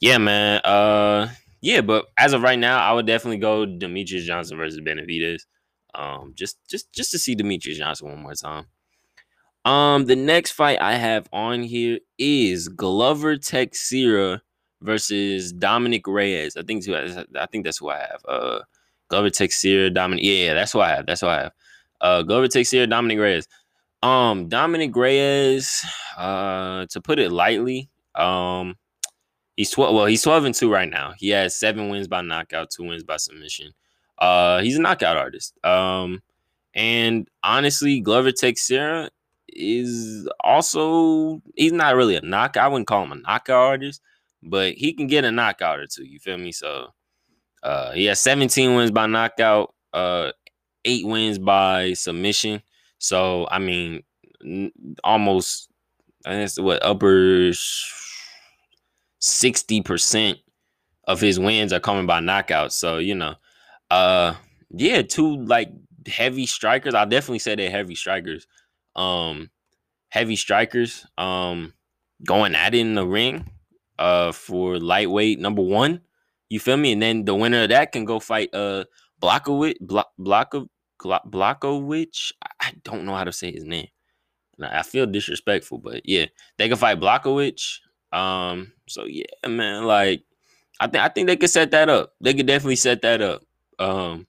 yeah, 0.00 0.18
man. 0.18 0.60
Uh, 0.64 1.30
yeah. 1.62 1.80
But 1.80 2.08
as 2.18 2.34
of 2.34 2.42
right 2.42 2.58
now, 2.58 2.78
I 2.78 2.92
would 2.92 3.06
definitely 3.06 3.38
go 3.38 3.64
Demetrious 3.64 4.24
Johnson 4.24 4.58
versus 4.58 4.80
Benavidez. 4.80 5.46
Um, 5.94 6.34
just 6.36 6.58
just 6.68 6.92
just 6.92 7.10
to 7.12 7.18
see 7.18 7.34
Demetrious 7.34 7.76
Johnson 7.78 8.08
one 8.08 8.20
more 8.20 8.34
time. 8.34 8.66
Um, 9.64 10.04
the 10.04 10.16
next 10.16 10.52
fight 10.52 10.80
I 10.80 10.94
have 10.94 11.28
on 11.32 11.62
here 11.62 11.98
is 12.18 12.68
Glover 12.68 13.36
Teixeira 13.36 14.42
versus 14.82 15.52
Dominick 15.52 16.06
Reyes. 16.06 16.56
I 16.56 16.62
think 16.62 16.86
I 16.88 17.46
think 17.46 17.64
that's 17.64 17.78
who 17.78 17.88
I 17.88 17.98
have. 17.98 18.20
Uh, 18.28 18.60
Glover 19.08 19.30
Teixeira, 19.30 19.90
Dominick. 19.90 20.24
Yeah, 20.24 20.54
that's 20.54 20.72
who 20.72 20.80
I 20.80 20.90
have. 20.90 21.06
That's 21.06 21.22
who 21.22 21.28
I 21.28 21.42
have. 21.42 21.52
Uh, 22.00 22.22
Glover 22.22 22.48
Teixeira, 22.48 22.86
Dominick 22.86 23.18
Reyes. 23.18 23.48
Um, 24.02 24.48
Dominick 24.48 24.94
Reyes. 24.94 25.84
Uh, 26.16 26.86
to 26.90 27.00
put 27.00 27.18
it 27.18 27.32
lightly, 27.32 27.88
um, 28.14 28.76
he's 29.56 29.70
twelve. 29.70 29.94
Well, 29.94 30.06
he's 30.06 30.22
twelve 30.22 30.44
and 30.44 30.54
two 30.54 30.70
right 30.70 30.88
now. 30.88 31.14
He 31.16 31.30
has 31.30 31.56
seven 31.56 31.88
wins 31.88 32.06
by 32.06 32.20
knockout, 32.20 32.70
two 32.70 32.84
wins 32.84 33.02
by 33.02 33.16
submission. 33.16 33.72
Uh, 34.18 34.60
he's 34.60 34.76
a 34.76 34.80
knockout 34.80 35.16
artist. 35.16 35.54
Um, 35.64 36.22
and 36.74 37.26
honestly, 37.42 38.00
Glover 38.00 38.30
Teixeira 38.30 39.10
is 39.54 40.28
also 40.40 41.42
he's 41.56 41.72
not 41.72 41.96
really 41.96 42.16
a 42.16 42.20
knockout. 42.22 42.64
I 42.64 42.68
wouldn't 42.68 42.88
call 42.88 43.04
him 43.04 43.12
a 43.12 43.16
knockout 43.16 43.56
artist 43.56 44.00
but 44.42 44.74
he 44.74 44.92
can 44.92 45.06
get 45.06 45.24
a 45.24 45.32
knockout 45.32 45.80
or 45.80 45.86
two. 45.86 46.04
You 46.04 46.18
feel 46.18 46.36
me? 46.38 46.52
So 46.52 46.88
uh, 47.62 47.92
he 47.92 48.06
has 48.06 48.20
17 48.20 48.74
wins 48.74 48.90
by 48.90 49.06
knockout, 49.06 49.74
uh, 49.92 50.32
eight 50.84 51.06
wins 51.06 51.38
by 51.38 51.94
submission. 51.94 52.62
So 52.98 53.48
I 53.50 53.58
mean, 53.58 54.02
almost 55.02 55.68
I 56.26 56.36
guess 56.36 56.58
what 56.60 56.84
upper 56.84 57.52
sixty 59.18 59.82
percent 59.82 60.38
of 61.06 61.20
his 61.20 61.38
wins 61.38 61.72
are 61.72 61.80
coming 61.80 62.06
by 62.06 62.20
knockout. 62.20 62.72
So 62.72 62.98
you 62.98 63.14
know, 63.14 63.34
uh, 63.90 64.34
yeah, 64.70 65.02
two 65.02 65.44
like 65.44 65.70
heavy 66.06 66.46
strikers. 66.46 66.94
I'll 66.94 67.06
definitely 67.08 67.40
say 67.40 67.54
they're 67.54 67.70
heavy 67.70 67.94
strikers. 67.94 68.46
Um, 68.96 69.50
heavy 70.08 70.36
strikers. 70.36 71.06
Um, 71.18 71.74
going 72.24 72.54
at 72.54 72.74
it 72.74 72.78
in 72.78 72.94
the 72.94 73.06
ring 73.06 73.50
uh 73.98 74.32
for 74.32 74.78
lightweight 74.78 75.38
number 75.38 75.62
one. 75.62 76.00
You 76.48 76.60
feel 76.60 76.76
me? 76.76 76.92
And 76.92 77.02
then 77.02 77.24
the 77.24 77.34
winner 77.34 77.64
of 77.64 77.70
that 77.70 77.92
can 77.92 78.04
go 78.04 78.20
fight 78.20 78.54
uh 78.54 78.84
Blachowicz 79.20 79.80
Block 79.80 80.10
Blockov 80.18 80.68
Blachowicz. 81.00 82.32
I 82.60 82.72
don't 82.82 83.04
know 83.04 83.14
how 83.14 83.24
to 83.24 83.32
say 83.32 83.52
his 83.52 83.64
name. 83.64 83.88
I 84.60 84.82
feel 84.82 85.06
disrespectful, 85.06 85.78
but 85.78 86.02
yeah, 86.04 86.26
they 86.58 86.68
can 86.68 86.76
fight 86.76 87.00
Blachowicz. 87.00 87.78
Um, 88.12 88.72
so 88.88 89.04
yeah, 89.04 89.24
man, 89.46 89.84
like 89.84 90.22
I 90.80 90.86
think 90.86 91.02
I 91.04 91.08
think 91.08 91.26
they 91.26 91.36
could 91.36 91.50
set 91.50 91.70
that 91.72 91.88
up. 91.88 92.12
They 92.20 92.34
could 92.34 92.46
definitely 92.46 92.76
set 92.76 93.02
that 93.02 93.20
up. 93.20 93.42
Um, 93.78 94.26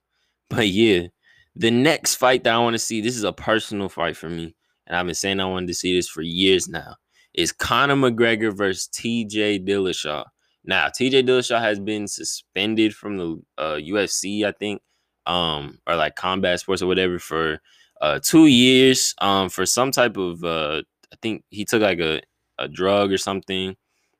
but 0.50 0.68
yeah, 0.68 1.08
the 1.56 1.70
next 1.70 2.16
fight 2.16 2.44
that 2.44 2.54
I 2.54 2.58
want 2.58 2.74
to 2.74 2.78
see, 2.78 3.00
this 3.00 3.16
is 3.16 3.24
a 3.24 3.32
personal 3.32 3.88
fight 3.88 4.16
for 4.16 4.28
me, 4.28 4.54
and 4.86 4.96
I've 4.96 5.06
been 5.06 5.14
saying 5.14 5.40
I 5.40 5.46
wanted 5.46 5.68
to 5.68 5.74
see 5.74 5.96
this 5.96 6.08
for 6.08 6.22
years 6.22 6.68
now. 6.68 6.96
Is 7.34 7.52
Conor 7.52 7.96
McGregor 7.96 8.54
versus 8.54 8.88
TJ 8.92 9.66
Dillashaw. 9.66 10.24
Now, 10.64 10.88
TJ 10.88 11.26
Dillashaw 11.26 11.60
has 11.60 11.78
been 11.78 12.08
suspended 12.08 12.94
from 12.94 13.16
the 13.18 13.42
uh, 13.58 13.74
UFC, 13.74 14.44
I 14.44 14.52
think, 14.52 14.82
um, 15.26 15.78
or 15.86 15.96
like 15.96 16.16
combat 16.16 16.60
sports 16.60 16.82
or 16.82 16.86
whatever 16.86 17.18
for 17.18 17.60
uh, 18.00 18.20
two 18.22 18.46
years 18.46 19.14
um, 19.18 19.48
for 19.48 19.66
some 19.66 19.90
type 19.90 20.16
of 20.16 20.44
uh, 20.44 20.82
I 21.12 21.16
think 21.22 21.44
he 21.50 21.64
took 21.64 21.82
like 21.82 22.00
a, 22.00 22.20
a 22.58 22.68
drug 22.68 23.12
or 23.12 23.18
something 23.18 23.76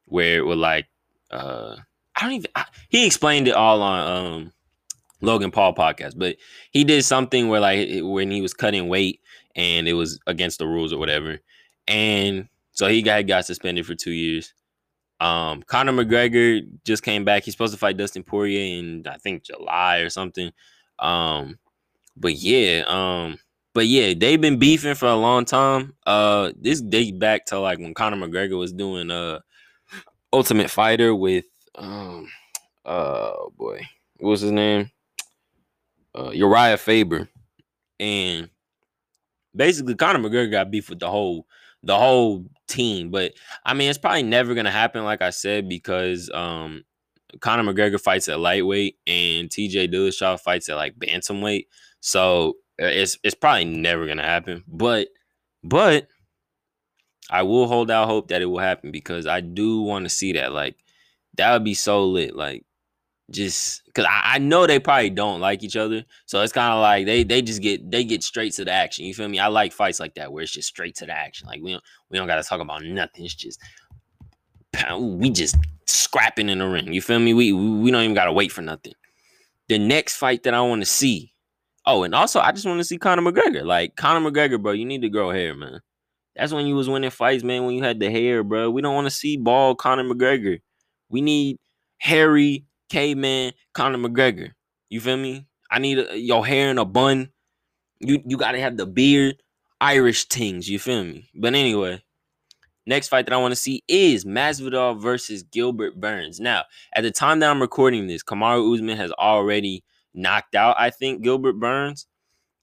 where 0.07 0.39
it 0.39 0.47
would 0.47 0.59
like 0.59 0.87
uh, 1.31 1.77
I 2.15 2.23
don't 2.23 2.33
even 2.33 2.51
I, 2.55 2.65
he 2.89 3.07
explained 3.07 3.49
it 3.49 3.55
all 3.55 3.83
on 3.83 4.25
um, 4.25 4.53
Logan 5.21 5.51
Paul 5.51 5.75
podcast, 5.75 6.15
but 6.17 6.37
he 6.71 6.85
did 6.85 7.05
something 7.05 7.49
where 7.49 7.61
like 7.61 7.89
when 8.03 8.31
he 8.31 8.43
was 8.43 8.55
cutting 8.55 8.89
weight 8.89 9.21
and 9.55 9.89
it 9.89 9.95
was 9.95 10.21
against 10.27 10.59
the 10.59 10.67
rules 10.67 10.93
or 10.93 10.99
whatever, 10.99 11.39
and 11.89 12.49
so 12.73 12.87
he 12.89 13.03
got 13.03 13.27
got 13.27 13.47
suspended 13.47 13.87
for 13.87 13.95
two 13.95 14.13
years. 14.13 14.53
Um, 15.19 15.63
Conor 15.63 15.93
McGregor 15.93 16.61
just 16.85 17.03
came 17.03 17.25
back. 17.25 17.45
He's 17.45 17.55
supposed 17.55 17.73
to 17.73 17.79
fight 17.79 17.97
Dustin 17.97 18.23
Poirier 18.23 18.79
in 18.79 19.07
I 19.07 19.17
think 19.17 19.45
July 19.45 19.99
or 19.99 20.11
something. 20.11 20.53
Um, 20.99 21.59
but 22.17 22.35
yeah, 22.35 22.85
um, 22.87 23.39
but 23.73 23.87
yeah, 23.87 24.15
they've 24.15 24.41
been 24.41 24.59
beefing 24.59 24.95
for 24.95 25.07
a 25.07 25.17
long 25.17 25.45
time. 25.45 25.95
Uh, 26.07 26.53
this 26.59 26.81
dates 26.81 27.17
back 27.17 27.47
to 27.47 27.59
like 27.59 27.79
when 27.79 27.95
Conor 27.95 28.27
McGregor 28.27 28.59
was 28.59 28.73
doing 28.73 29.11
uh 29.11 29.41
Ultimate 30.33 30.71
Fighter 30.71 31.15
with 31.15 31.47
um, 31.75 32.29
oh 32.85 33.53
boy, 33.57 33.81
what 34.19 34.31
was 34.31 34.41
his 34.43 34.53
name? 34.53 34.91
Uh, 36.17 36.31
Uriah 36.31 36.79
Faber, 36.79 37.29
and 38.01 38.49
basically 39.55 39.95
Conor 39.95 40.19
McGregor 40.19 40.51
got 40.51 40.71
beef 40.71 40.89
with 40.91 41.01
the 41.01 41.11
whole 41.11 41.47
the 41.83 41.97
whole 41.97 42.45
team. 42.69 43.11
But 43.11 43.33
I 43.65 43.75
mean, 43.75 43.89
it's 43.89 43.99
probably 43.99 44.23
never 44.23 44.55
gonna 44.55 44.71
happen, 44.71 45.05
like 45.05 45.23
I 45.23 45.31
said, 45.31 45.69
because 45.69 46.31
um 46.33 46.85
Conor 47.41 47.73
McGregor 47.73 48.01
fights 48.01 48.29
at 48.29 48.41
lightweight 48.41 48.97
and 49.07 49.49
TJ 49.49 49.93
Dillashaw 49.93 50.41
fights 50.41 50.69
at 50.69 50.77
like 50.77 50.99
bantamweight. 50.99 51.67
So 52.01 52.57
uh, 52.81 52.87
it's 52.87 53.19
it's 53.23 53.35
probably 53.35 53.65
never 53.65 54.07
gonna 54.07 54.23
happen. 54.23 54.65
But 54.69 55.09
but 55.65 56.09
I 57.31 57.43
will 57.43 57.67
hold 57.67 57.91
out 57.91 58.09
hope 58.09 58.29
that 58.29 58.43
it 58.43 58.47
will 58.47 58.59
happen 58.59 58.93
because 58.93 59.27
I 59.27 59.41
do 59.41 59.83
want 59.83 60.05
to 60.05 60.09
see 60.09 60.33
that. 60.35 60.53
Like 60.53 60.77
that 61.37 61.53
would 61.53 61.65
be 61.65 61.75
so 61.75 62.05
lit. 62.07 62.37
Like 62.37 62.65
just 63.31 63.85
because 63.87 64.05
I, 64.05 64.35
I, 64.35 64.39
know 64.39 64.67
they 64.67 64.79
probably 64.79 65.11
don't 65.11 65.41
like 65.41 65.65
each 65.65 65.77
other, 65.77 66.05
so 66.27 66.43
it's 66.43 66.53
kind 66.53 66.73
of 66.73 66.81
like 66.81 67.07
they 67.07 67.25
they 67.25 67.43
just 67.43 67.61
get 67.61 67.91
they 67.91 68.05
get 68.05 68.23
straight 68.23 68.53
to 68.55 68.65
the 68.65 68.71
action. 68.71 69.05
You 69.05 69.15
feel 69.15 69.29
me? 69.29 69.39
I 69.39 69.49
like 69.49 69.73
fights 69.73 69.99
like 69.99 70.15
that 70.15 70.33
where 70.33 70.43
it's 70.43 70.53
just 70.53 70.69
straight 70.69 70.95
to 70.97 71.07
the 71.07 71.13
action. 71.13 71.49
Like 71.49 71.61
we 71.61 71.73
don't 71.73 71.83
we 72.11 72.19
don't 72.19 72.29
got 72.29 72.37
to 72.37 72.45
talk 72.45 72.61
about 72.61 72.85
nothing. 72.85 73.25
It's 73.25 73.35
just 73.35 73.61
we 74.99 75.31
just 75.31 75.57
scrapping 75.87 76.49
in 76.49 76.59
the 76.59 76.69
ring. 76.69 76.93
You 76.93 77.03
feel 77.03 77.19
me? 77.19 77.35
We 77.35 77.53
we 77.53 77.91
don't 77.91 78.03
even 78.03 78.15
gotta 78.15 78.33
wait 78.33 78.53
for 78.53 78.63
nothing. 78.63 78.95
The 79.69 79.79
next 79.79 80.17
fight 80.17 80.45
that 80.45 80.55
I 80.55 80.61
want 80.61 80.83
to 80.83 80.87
see. 80.87 81.33
Oh, 81.85 82.05
and 82.05 82.15
also 82.15 82.41
I 82.41 82.53
just 82.53 82.67
want 82.67 82.79
to 82.79 82.85
see 82.85 82.99
Conor 82.99 83.23
McGregor. 83.23 83.65
Like 83.65 83.97
Conor 83.97 84.31
McGregor, 84.31 84.63
bro, 84.63 84.73
you 84.73 84.85
need 84.85 85.03
to 85.03 85.09
grow 85.09 85.31
hair, 85.31 85.55
man. 85.55 85.81
That's 86.37 86.53
when 86.53 86.67
you 86.67 86.77
was 86.77 86.89
winning 86.89 87.11
fights, 87.11 87.43
man. 87.43 87.65
When 87.65 87.75
you 87.75 87.83
had 87.83 87.99
the 87.99 88.11
hair, 88.11 88.45
bro. 88.45 88.71
We 88.71 88.83
don't 88.83 88.95
want 88.95 89.07
to 89.07 89.11
see 89.11 89.37
bald 89.37 89.79
Conor 89.79 90.05
McGregor. 90.05 90.61
We 91.09 91.23
need 91.23 91.59
hairy 91.99 92.65
caveman 92.89 93.53
Conor 93.75 93.99
McGregor. 93.99 94.51
You 94.89 95.01
feel 95.01 95.17
me? 95.17 95.47
I 95.71 95.79
need 95.79 95.99
a, 95.99 96.19
your 96.19 96.47
hair 96.47 96.71
in 96.71 96.79
a 96.79 96.85
bun. 96.85 97.31
You 98.01 98.23
you 98.27 98.37
gotta 98.37 98.61
have 98.61 98.77
the 98.77 98.87
beard, 98.87 99.43
Irish 99.81 100.27
things. 100.27 100.69
You 100.69 100.79
feel 100.79 101.05
me? 101.05 101.29
But 101.35 101.55
anyway, 101.55 102.03
Next 102.87 103.09
fight 103.09 103.27
that 103.27 103.35
I 103.35 103.39
want 103.39 103.51
to 103.51 103.57
see 103.57 103.83
is 103.89 104.25
Masvidal 104.25 105.01
versus 105.01 105.43
Gilbert 105.43 106.01
Burns. 106.01 106.39
Now, 106.39 106.63
at 106.95 107.03
the 107.03 107.11
time 107.11 107.41
that 107.41 107.51
I'm 107.51 107.61
recording 107.61 108.07
this, 108.07 108.23
Kamaru 108.23 108.73
Usman 108.75 108.97
has 108.97 109.11
already 109.13 109.83
knocked 110.15 110.55
out, 110.55 110.77
I 110.79 110.91
think, 110.91 111.23
Gilbert 111.23 111.55
Burns, 111.55 112.07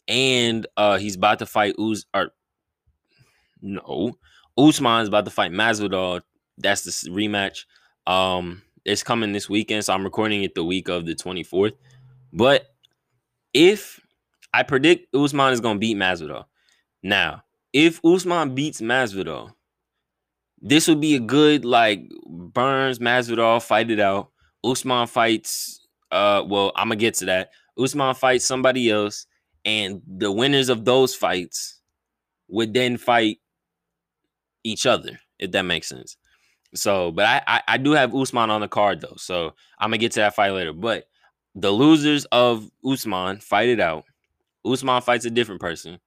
and 0.07 0.65
uh 0.77 0.97
he's 0.97 1.15
about 1.15 1.39
to 1.39 1.45
fight 1.45 1.75
Us 1.77 2.05
or 2.13 2.31
no, 3.61 4.17
Usman's 4.57 5.09
about 5.09 5.25
to 5.25 5.31
fight 5.31 5.51
Masvidal. 5.51 6.21
That's 6.57 6.83
the 6.83 7.09
rematch. 7.09 7.65
Um, 8.07 8.61
it's 8.85 9.03
coming 9.03 9.31
this 9.31 9.49
weekend, 9.49 9.85
so 9.85 9.93
I'm 9.93 10.03
recording 10.03 10.43
it 10.43 10.55
the 10.55 10.63
week 10.63 10.89
of 10.89 11.05
the 11.05 11.15
24th. 11.15 11.73
But 12.31 12.67
if 13.53 13.99
I 14.53 14.63
predict 14.63 15.13
Usman 15.15 15.53
is 15.53 15.61
gonna 15.61 15.79
beat 15.79 15.97
Masvidal, 15.97 16.45
now 17.01 17.43
if 17.73 18.03
Usman 18.05 18.55
beats 18.55 18.81
Masvidal 18.81 19.51
this 20.63 20.87
would 20.87 21.01
be 21.01 21.15
a 21.15 21.19
good 21.19 21.65
like 21.65 22.09
Burns 22.25 22.99
Masvidal 22.99 23.61
fight 23.61 23.91
it 23.91 23.99
out. 23.99 24.31
Usman 24.63 25.07
fights. 25.07 25.85
Uh, 26.09 26.43
well, 26.47 26.71
I'm 26.75 26.87
gonna 26.87 26.95
get 26.95 27.15
to 27.15 27.25
that. 27.25 27.51
Usman 27.77 28.15
fights 28.15 28.45
somebody 28.45 28.89
else, 28.89 29.27
and 29.65 30.01
the 30.07 30.31
winners 30.31 30.69
of 30.69 30.85
those 30.85 31.13
fights 31.13 31.81
would 32.47 32.73
then 32.73 32.97
fight 32.97 33.39
each 34.63 34.85
other, 34.85 35.19
if 35.37 35.51
that 35.51 35.63
makes 35.63 35.89
sense. 35.89 36.15
So, 36.75 37.11
but 37.11 37.25
I, 37.25 37.41
I, 37.47 37.61
I 37.67 37.77
do 37.77 37.91
have 37.91 38.15
Usman 38.15 38.49
on 38.49 38.61
the 38.61 38.67
card 38.67 39.01
though, 39.01 39.15
so 39.17 39.53
I'm 39.79 39.89
gonna 39.89 39.97
get 39.99 40.11
to 40.13 40.21
that 40.21 40.35
fight 40.35 40.51
later. 40.51 40.73
But 40.73 41.05
the 41.55 41.71
losers 41.71 42.25
of 42.25 42.69
Usman 42.85 43.37
fight 43.37 43.69
it 43.69 43.79
out. 43.79 44.05
Usman 44.65 45.01
fights 45.01 45.25
a 45.25 45.29
different 45.29 45.61
person. 45.61 45.99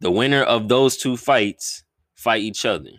The 0.00 0.10
winner 0.10 0.42
of 0.42 0.68
those 0.68 0.96
two 0.96 1.16
fights 1.16 1.84
fight 2.14 2.42
each 2.42 2.64
other. 2.64 2.90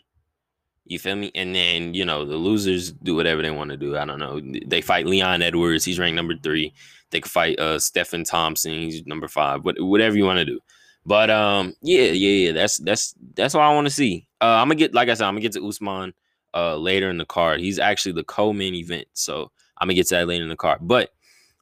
You 0.85 0.99
feel 0.99 1.15
me? 1.15 1.31
And 1.35 1.53
then, 1.53 1.93
you 1.93 2.05
know, 2.05 2.25
the 2.25 2.37
losers 2.37 2.91
do 2.91 3.15
whatever 3.15 3.41
they 3.41 3.51
want 3.51 3.71
to 3.71 3.77
do. 3.77 3.97
I 3.97 4.05
don't 4.05 4.19
know. 4.19 4.41
They 4.65 4.81
fight 4.81 5.05
Leon 5.05 5.41
Edwards. 5.41 5.83
He's 5.85 5.99
ranked 5.99 6.15
number 6.15 6.35
three. 6.41 6.73
They 7.11 7.19
could 7.21 7.31
fight 7.31 7.59
uh 7.59 7.79
Stephen 7.79 8.23
Thompson. 8.23 8.73
He's 8.73 9.05
number 9.05 9.27
five. 9.27 9.63
But 9.63 9.75
whatever 9.79 10.17
you 10.17 10.25
want 10.25 10.39
to 10.39 10.45
do. 10.45 10.59
But 11.05 11.29
um, 11.29 11.73
yeah, 11.81 12.03
yeah, 12.11 12.47
yeah. 12.47 12.51
That's 12.51 12.77
that's 12.77 13.15
that's 13.35 13.53
what 13.53 13.63
I 13.63 13.73
want 13.73 13.87
to 13.87 13.93
see. 13.93 14.27
Uh, 14.41 14.45
I'm 14.45 14.67
gonna 14.67 14.75
get 14.75 14.93
like 14.93 15.07
I 15.07 15.13
said, 15.13 15.25
I'm 15.25 15.35
gonna 15.35 15.41
get 15.41 15.53
to 15.53 15.65
Usman 15.65 16.13
uh 16.54 16.77
later 16.77 17.10
in 17.10 17.18
the 17.18 17.25
card. 17.25 17.60
He's 17.60 17.80
actually 17.80 18.13
the 18.13 18.24
co-main 18.24 18.75
event, 18.75 19.08
so 19.13 19.51
I'm 19.77 19.88
gonna 19.88 19.96
get 19.96 20.08
to 20.08 20.16
that 20.16 20.27
later 20.27 20.44
in 20.44 20.50
the 20.50 20.56
card. 20.56 20.80
But 20.82 21.12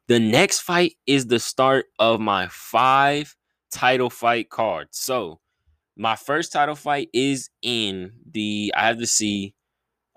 the 0.07 0.19
next 0.19 0.61
fight 0.61 0.95
is 1.07 1.27
the 1.27 1.39
start 1.39 1.87
of 1.99 2.19
my 2.19 2.47
five 2.49 3.35
title 3.71 4.09
fight 4.09 4.49
card. 4.49 4.87
So 4.91 5.39
my 5.97 6.15
first 6.15 6.51
title 6.51 6.75
fight 6.75 7.09
is 7.13 7.49
in 7.61 8.11
the 8.31 8.73
I 8.75 8.87
have 8.87 8.99
to 8.99 9.07
see. 9.07 9.53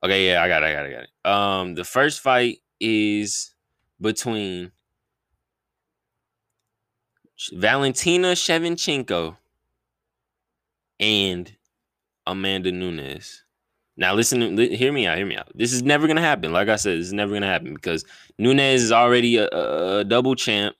Okay, 0.04 0.28
yeah, 0.28 0.42
I 0.42 0.48
got 0.48 0.62
it, 0.62 0.66
I 0.66 0.72
got 0.72 0.86
it, 0.86 0.88
I 0.88 0.92
got 0.92 1.02
it. 1.02 1.30
Um, 1.30 1.74
the 1.74 1.84
first 1.84 2.20
fight 2.20 2.58
is 2.80 3.54
between 4.00 4.70
Valentina 7.52 8.32
Shevchenko 8.32 9.36
and 11.00 11.56
Amanda 12.26 12.70
Nunes. 12.70 13.44
Now, 13.98 14.14
listen, 14.14 14.56
hear 14.56 14.92
me 14.92 15.08
out, 15.08 15.16
hear 15.18 15.26
me 15.26 15.36
out. 15.36 15.48
This 15.56 15.72
is 15.72 15.82
never 15.82 16.06
gonna 16.06 16.20
happen. 16.20 16.52
Like 16.52 16.68
I 16.68 16.76
said, 16.76 16.98
this 16.98 17.08
is 17.08 17.12
never 17.12 17.32
gonna 17.34 17.48
happen 17.48 17.74
because 17.74 18.04
Nunes 18.38 18.80
is 18.80 18.92
already 18.92 19.38
a, 19.38 19.48
a 19.48 20.04
double 20.04 20.36
champ. 20.36 20.76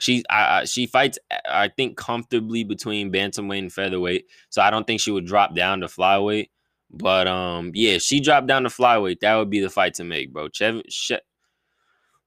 She 0.00 0.24
I, 0.28 0.64
she 0.64 0.86
fights 0.86 1.18
I 1.48 1.68
think 1.68 1.96
comfortably 1.96 2.64
between 2.64 3.12
bantamweight 3.12 3.60
and 3.60 3.72
featherweight, 3.72 4.26
so 4.50 4.60
I 4.60 4.70
don't 4.70 4.86
think 4.86 5.00
she 5.00 5.12
would 5.12 5.24
drop 5.24 5.54
down 5.54 5.80
to 5.80 5.86
flyweight. 5.86 6.48
But 6.90 7.28
um, 7.28 7.70
yeah, 7.74 7.98
she 7.98 8.18
dropped 8.20 8.48
down 8.48 8.64
to 8.64 8.70
flyweight. 8.70 9.20
That 9.20 9.36
would 9.36 9.50
be 9.50 9.60
the 9.60 9.70
fight 9.70 9.94
to 9.94 10.04
make, 10.04 10.32
bro. 10.32 10.48
She- 10.52 11.18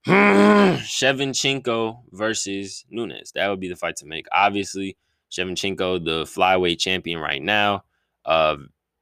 Shevchenko 0.08 2.04
versus 2.12 2.86
Nunes. 2.90 3.34
That 3.34 3.50
would 3.50 3.60
be 3.60 3.68
the 3.68 3.76
fight 3.76 3.98
to 3.98 4.06
make. 4.06 4.28
Obviously, 4.32 4.98
Shevchenko, 5.30 6.06
the 6.06 6.24
flyweight 6.24 6.80
champion 6.80 7.20
right 7.20 7.42
now. 7.42 7.84
Uh, 8.26 8.56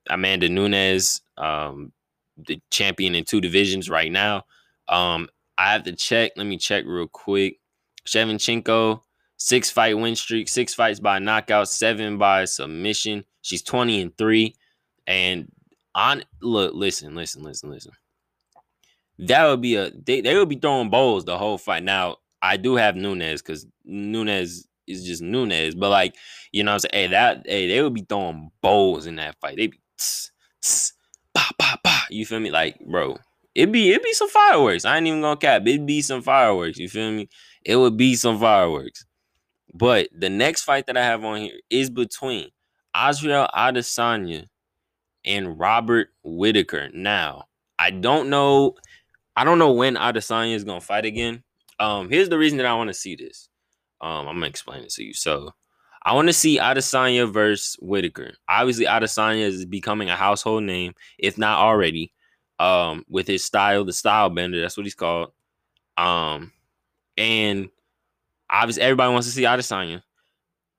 Amanda 0.10 0.50
Nunes, 0.50 1.22
um, 1.38 1.92
the 2.38 2.62
champion 2.72 3.16
in 3.16 3.26
two 3.26 3.42
divisions 3.42 3.90
right 3.90 4.12
now. 4.12 4.46
Um, 4.88 5.30
I 5.58 5.74
have 5.74 5.84
to 5.84 5.96
check. 5.96 6.34
Let 6.36 6.48
me 6.48 6.58
check 6.58 6.86
real 6.88 7.08
quick. 7.08 7.60
Shevchenko, 8.06 9.02
six 9.38 9.70
fight 9.70 9.98
win 9.98 10.16
streak, 10.16 10.48
six 10.48 10.74
fights 10.74 11.00
by 11.00 11.20
knockout, 11.20 11.70
seven 11.70 12.18
by 12.18 12.46
submission. 12.46 13.26
She's 13.42 13.62
20 13.62 14.02
and 14.02 14.18
three. 14.18 14.56
And 15.06 15.52
on 15.96 16.24
look, 16.42 16.74
listen, 16.74 17.16
listen, 17.16 17.44
listen, 17.44 17.70
listen. 17.70 17.92
That 19.20 19.46
would 19.48 19.62
be 19.62 19.76
a 19.76 19.92
they, 19.92 20.22
they 20.22 20.38
would 20.38 20.50
be 20.50 20.56
throwing 20.56 20.90
bowls 20.90 21.26
the 21.26 21.38
whole 21.38 21.58
fight. 21.58 21.84
Now, 21.84 22.18
I 22.42 22.58
do 22.58 22.76
have 22.76 22.96
Nunes 22.96 23.42
because 23.42 23.68
Nunes 23.84 24.66
is 24.88 25.06
just 25.06 25.22
Nunes, 25.22 25.76
but 25.76 25.90
like, 25.90 26.16
you 26.52 26.64
know 26.64 26.74
I'm 26.74 26.80
saying? 26.80 26.92
Hey, 26.94 27.08
that 27.08 27.46
hey, 27.46 27.68
they 27.68 27.82
would 27.82 27.94
be 27.94 28.06
throwing 28.08 28.52
bowls 28.62 29.08
in 29.08 29.18
that 29.18 29.36
fight. 29.42 29.58
They 29.58 29.68
be 29.68 29.80
tss, 30.00 30.32
tss, 30.62 30.94
bah, 31.34 31.50
bah, 31.58 31.78
bah. 31.84 32.06
you 32.10 32.26
feel 32.26 32.40
me? 32.40 32.52
Like, 32.52 32.80
bro, 32.80 33.18
it'd 33.56 33.72
be 33.72 33.90
it'd 33.92 34.04
be 34.04 34.14
some 34.14 34.30
fireworks. 34.30 34.86
I 34.86 34.98
ain't 34.98 35.08
even 35.08 35.22
gonna 35.22 35.38
cap. 35.38 35.64
It'd 35.66 35.86
be 35.86 36.02
some 36.02 36.22
fireworks. 36.22 36.78
You 36.78 36.90
feel 36.90 37.12
me? 37.12 37.30
It 37.66 37.76
would 37.76 37.98
be 37.98 38.16
some 38.16 38.40
fireworks. 38.40 39.06
But 39.74 40.10
the 40.18 40.30
next 40.30 40.64
fight 40.64 40.88
that 40.88 40.98
I 40.98 41.04
have 41.04 41.24
on 41.24 41.42
here 41.42 41.60
is 41.70 41.90
between 41.90 42.50
Israel 43.10 43.48
Adesanya 43.54 44.46
and 45.26 45.60
Robert 45.60 46.10
Whitaker. 46.24 46.90
Now, 46.94 47.46
I 47.78 47.92
don't 47.92 48.30
know. 48.30 48.76
I 49.36 49.44
don't 49.44 49.60
know 49.60 49.74
when 49.74 49.96
Adesanya 49.96 50.56
is 50.56 50.64
gonna 50.64 50.82
fight 50.82 51.06
again. 51.06 51.44
Um, 51.80 52.10
here's 52.10 52.30
the 52.30 52.38
reason 52.38 52.58
that 52.58 52.66
I 52.66 52.74
want 52.74 52.90
to 52.90 52.94
see 52.94 53.16
this. 53.16 53.50
Um, 54.02 54.28
I'm 54.28 54.36
gonna 54.36 54.48
explain 54.48 54.84
it 54.84 54.90
to 54.92 55.04
you. 55.04 55.14
So, 55.14 55.52
I 56.10 56.14
want 56.14 56.28
to 56.28 56.34
see 56.34 56.58
Adesanya 56.58 57.32
versus 57.32 57.78
Whitaker. 57.80 58.34
Obviously, 58.48 58.86
Adesanya 58.86 59.42
is 59.42 59.64
becoming 59.64 60.10
a 60.10 60.16
household 60.16 60.64
name, 60.64 60.96
if 61.20 61.38
not 61.38 61.60
already. 61.60 62.12
Um, 62.58 63.06
with 63.08 63.28
his 63.28 63.46
style, 63.46 63.86
the 63.86 63.94
style 63.94 64.32
bender, 64.32 64.60
that's 64.60 64.76
what 64.76 64.88
he's 64.88 64.96
called. 64.96 65.34
Um, 65.98 66.52
and 67.16 67.70
obviously 68.50 68.82
everybody 68.82 69.14
wants 69.14 69.28
to 69.28 69.34
see 69.34 69.44
Adesanya. 69.44 70.02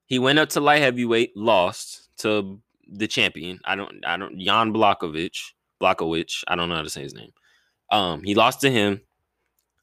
He 0.06 0.18
went 0.18 0.40
up 0.40 0.48
to 0.48 0.60
light 0.60 0.82
heavyweight, 0.82 1.36
lost 1.36 2.08
to 2.18 2.60
the 2.88 3.06
champion. 3.06 3.60
I 3.64 3.76
don't, 3.76 4.04
I 4.04 4.16
don't, 4.16 4.36
Jan 4.36 4.72
Blachowicz, 4.72 5.52
Blachowicz. 5.80 6.42
I 6.48 6.56
don't 6.56 6.68
know 6.68 6.74
how 6.74 6.82
to 6.82 6.90
say 6.90 7.02
his 7.02 7.14
name. 7.14 7.30
Um, 7.92 8.24
he 8.24 8.34
lost 8.34 8.62
to 8.62 8.70
him. 8.70 9.00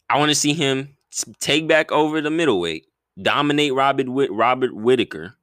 I 0.10 0.20
want 0.20 0.28
to 0.28 0.36
see 0.36 0.54
him 0.54 0.98
take 1.40 1.70
back 1.70 1.90
over 1.94 2.20
the 2.20 2.32
middleweight, 2.32 2.88
dominate 3.22 3.74
Robert 3.74 4.10
Whit- 4.10 4.34
Robert 4.34 4.76
Whitaker. 4.76 5.36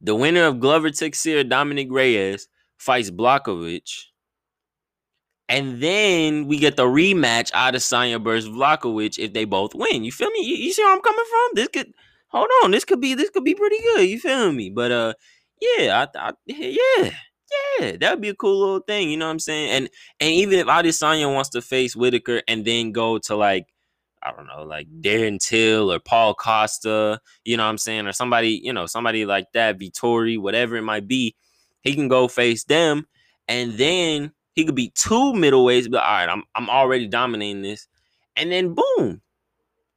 The 0.00 0.14
winner 0.14 0.44
of 0.44 0.60
Glover 0.60 0.90
Teixeira, 0.90 1.44
Dominick 1.44 1.88
Reyes, 1.90 2.48
fights 2.78 3.10
Blachowicz. 3.10 4.04
And 5.48 5.82
then 5.82 6.46
we 6.46 6.58
get 6.58 6.76
the 6.76 6.84
rematch 6.84 7.50
Adesanya 7.50 8.22
versus 8.22 8.48
Blachowicz 8.48 9.18
if 9.18 9.32
they 9.32 9.44
both 9.44 9.74
win. 9.74 10.04
You 10.04 10.12
feel 10.12 10.30
me? 10.30 10.44
You, 10.44 10.54
you, 10.54 10.72
see 10.72 10.82
where 10.82 10.94
I'm 10.94 11.02
coming 11.02 11.24
from? 11.28 11.50
This 11.54 11.68
could 11.68 11.92
hold 12.28 12.48
on. 12.62 12.70
This 12.70 12.84
could 12.84 13.00
be 13.00 13.14
this 13.14 13.30
could 13.30 13.44
be 13.44 13.54
pretty 13.54 13.78
good. 13.94 14.08
You 14.08 14.20
feel 14.20 14.52
me? 14.52 14.70
But 14.70 14.92
uh, 14.92 15.14
yeah, 15.60 16.06
I, 16.14 16.28
I 16.28 16.32
yeah, 16.46 17.10
yeah, 17.80 17.96
that 17.96 18.12
would 18.12 18.20
be 18.20 18.28
a 18.28 18.34
cool 18.34 18.60
little 18.60 18.80
thing. 18.80 19.10
You 19.10 19.16
know 19.16 19.26
what 19.26 19.32
I'm 19.32 19.38
saying? 19.40 19.70
And 19.70 19.90
and 20.20 20.30
even 20.30 20.58
if 20.60 20.66
Adesanya 20.66 21.32
wants 21.32 21.50
to 21.50 21.62
face 21.62 21.96
Whitaker 21.96 22.42
and 22.46 22.64
then 22.64 22.92
go 22.92 23.18
to 23.18 23.34
like 23.34 23.66
I 24.22 24.32
don't 24.32 24.46
know, 24.46 24.64
like 24.64 24.86
Darren 25.00 25.38
Till 25.38 25.92
or 25.92 25.98
Paul 25.98 26.34
Costa, 26.34 27.20
you 27.44 27.56
know 27.56 27.64
what 27.64 27.70
I'm 27.70 27.78
saying, 27.78 28.06
or 28.06 28.12
somebody, 28.12 28.60
you 28.62 28.72
know, 28.72 28.86
somebody 28.86 29.24
like 29.24 29.46
that, 29.54 29.78
Vettori, 29.78 30.38
whatever 30.38 30.76
it 30.76 30.82
might 30.82 31.08
be, 31.08 31.34
he 31.82 31.94
can 31.94 32.08
go 32.08 32.28
face 32.28 32.64
them, 32.64 33.06
and 33.48 33.72
then 33.74 34.32
he 34.54 34.64
could 34.64 34.74
be 34.74 34.92
two 34.94 35.32
middleweights, 35.32 35.90
but 35.90 36.02
all 36.02 36.12
right, 36.12 36.28
I'm 36.28 36.42
I'm 36.54 36.68
already 36.68 37.06
dominating 37.06 37.62
this. 37.62 37.88
And 38.36 38.52
then 38.52 38.74
boom, 38.74 39.22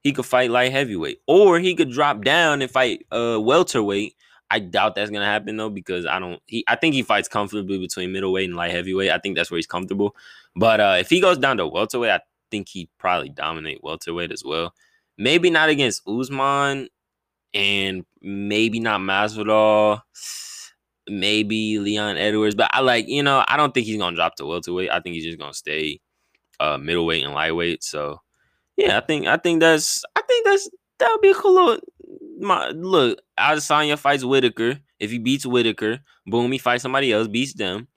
he 0.04 0.14
could 0.14 0.26
fight 0.26 0.52
light 0.52 0.72
heavyweight. 0.72 1.20
Or 1.28 1.60
he 1.60 1.76
could 1.76 1.92
drop 1.92 2.24
down 2.24 2.62
and 2.62 2.72
fight 2.72 3.06
uh 3.12 3.40
welterweight. 3.42 4.16
I 4.50 4.60
doubt 4.60 4.96
that's 4.96 5.10
gonna 5.12 5.26
happen 5.26 5.58
though, 5.58 5.70
because 5.70 6.06
I 6.06 6.20
don't 6.20 6.42
he 6.46 6.64
I 6.68 6.76
think 6.76 6.94
he 6.94 7.04
fights 7.04 7.28
comfortably 7.28 7.80
between 7.80 8.12
middleweight 8.12 8.48
and 8.48 8.56
light 8.56 8.72
heavyweight. 8.72 9.12
I 9.12 9.18
think 9.18 9.36
that's 9.36 9.52
where 9.52 9.58
he's 9.58 9.68
comfortable. 9.68 10.16
But 10.56 10.80
uh 10.80 10.98
if 11.00 11.10
he 11.10 11.20
goes 11.20 11.38
down 11.38 11.58
to 11.58 11.68
welterweight, 11.68 12.12
I 12.12 12.20
think 12.54 12.70
he'd 12.70 12.90
probably 13.00 13.30
dominate 13.30 13.84
welterweight 13.84 14.32
as 14.32 14.44
well. 14.46 14.74
Maybe 15.18 15.50
not 15.50 15.70
against 15.70 16.08
Usman 16.08 16.90
and 17.54 18.06
maybe 18.22 18.80
not 18.80 19.02
Masvidal 19.02 20.02
maybe 21.08 21.80
Leon 21.80 22.18
Edwards, 22.18 22.56
but 22.56 22.70
I 22.74 22.82
like, 22.82 23.08
you 23.08 23.24
know, 23.24 23.44
I 23.48 23.58
don't 23.58 23.74
think 23.74 23.86
he's 23.86 23.98
gonna 23.98 24.16
drop 24.16 24.36
to 24.36 24.46
welterweight. 24.46 24.90
I 24.92 25.00
think 25.00 25.16
he's 25.16 25.26
just 25.26 25.40
gonna 25.40 25.54
stay 25.54 26.00
uh 26.60 26.78
middleweight 26.78 27.24
and 27.24 27.34
lightweight. 27.34 27.84
So 27.84 28.20
yeah, 28.78 28.98
I 28.98 29.02
think 29.02 29.28
I 29.28 29.38
think 29.38 29.60
that's 29.60 30.04
I 30.16 30.22
think 30.22 30.46
that's 30.46 30.70
that 31.00 31.10
would 31.12 31.22
be 31.22 31.32
a 31.32 31.36
cool 31.36 31.54
little 31.54 31.80
my 32.40 32.70
look. 32.70 33.20
Adesanya 33.40 33.98
fights 33.98 34.24
Whitaker. 34.24 34.80
If 35.00 35.12
he 35.12 35.20
beats 35.20 35.46
Whitaker, 35.46 36.00
boom, 36.26 36.52
he 36.52 36.58
fights 36.58 36.84
somebody 36.84 37.12
else, 37.12 37.28
beats 37.28 37.54
them. 37.54 37.88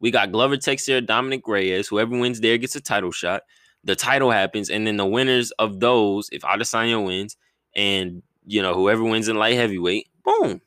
We 0.00 0.10
got 0.10 0.32
Glover 0.32 0.56
Teixeira, 0.56 1.00
Dominick 1.00 1.46
Reyes. 1.46 1.88
Whoever 1.88 2.18
wins 2.18 2.40
there 2.40 2.58
gets 2.58 2.76
a 2.76 2.80
title 2.80 3.12
shot. 3.12 3.42
The 3.86 3.96
title 3.96 4.30
happens, 4.30 4.68
and 4.68 4.86
then 4.86 4.98
the 4.98 5.06
winners 5.06 5.52
of 5.52 5.80
those, 5.80 6.28
if 6.32 6.42
Adesanya 6.42 7.02
wins, 7.04 7.36
and 7.74 8.22
you 8.44 8.60
know 8.60 8.74
whoever 8.74 9.04
wins 9.04 9.28
in 9.28 9.36
light 9.36 9.54
heavyweight, 9.54 10.08
boom, 10.24 10.60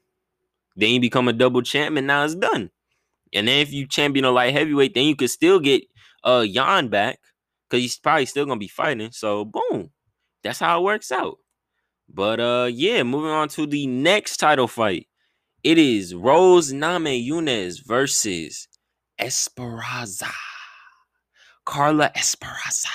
then 0.77 0.91
you 0.91 1.01
become 1.01 1.27
a 1.27 1.33
double 1.33 1.61
champ, 1.61 1.97
and 1.97 2.07
now 2.07 2.23
it's 2.23 2.33
done. 2.33 2.71
And 3.33 3.47
then 3.47 3.59
if 3.59 3.71
you 3.71 3.85
champion 3.87 4.25
a 4.25 4.31
light 4.31 4.53
heavyweight, 4.53 4.93
then 4.93 5.03
you 5.05 5.15
could 5.15 5.29
still 5.29 5.59
get 5.59 5.83
uh 6.23 6.45
Jan 6.45 6.87
back 6.87 7.19
because 7.69 7.83
he's 7.83 7.97
probably 7.97 8.25
still 8.25 8.45
gonna 8.45 8.57
be 8.57 8.67
fighting. 8.69 9.11
So 9.11 9.45
boom, 9.45 9.91
that's 10.41 10.59
how 10.59 10.79
it 10.79 10.83
works 10.83 11.11
out. 11.11 11.37
But 12.07 12.39
uh 12.39 12.69
yeah, 12.71 13.03
moving 13.03 13.31
on 13.31 13.49
to 13.49 13.67
the 13.67 13.85
next 13.85 14.37
title 14.37 14.67
fight. 14.67 15.07
It 15.63 15.77
is 15.77 16.15
Rose 16.15 16.71
Namajunas 16.71 17.85
versus 17.85 18.69
Esperanza. 19.19 20.31
Carla 21.65 22.11
Esperanza. 22.15 22.87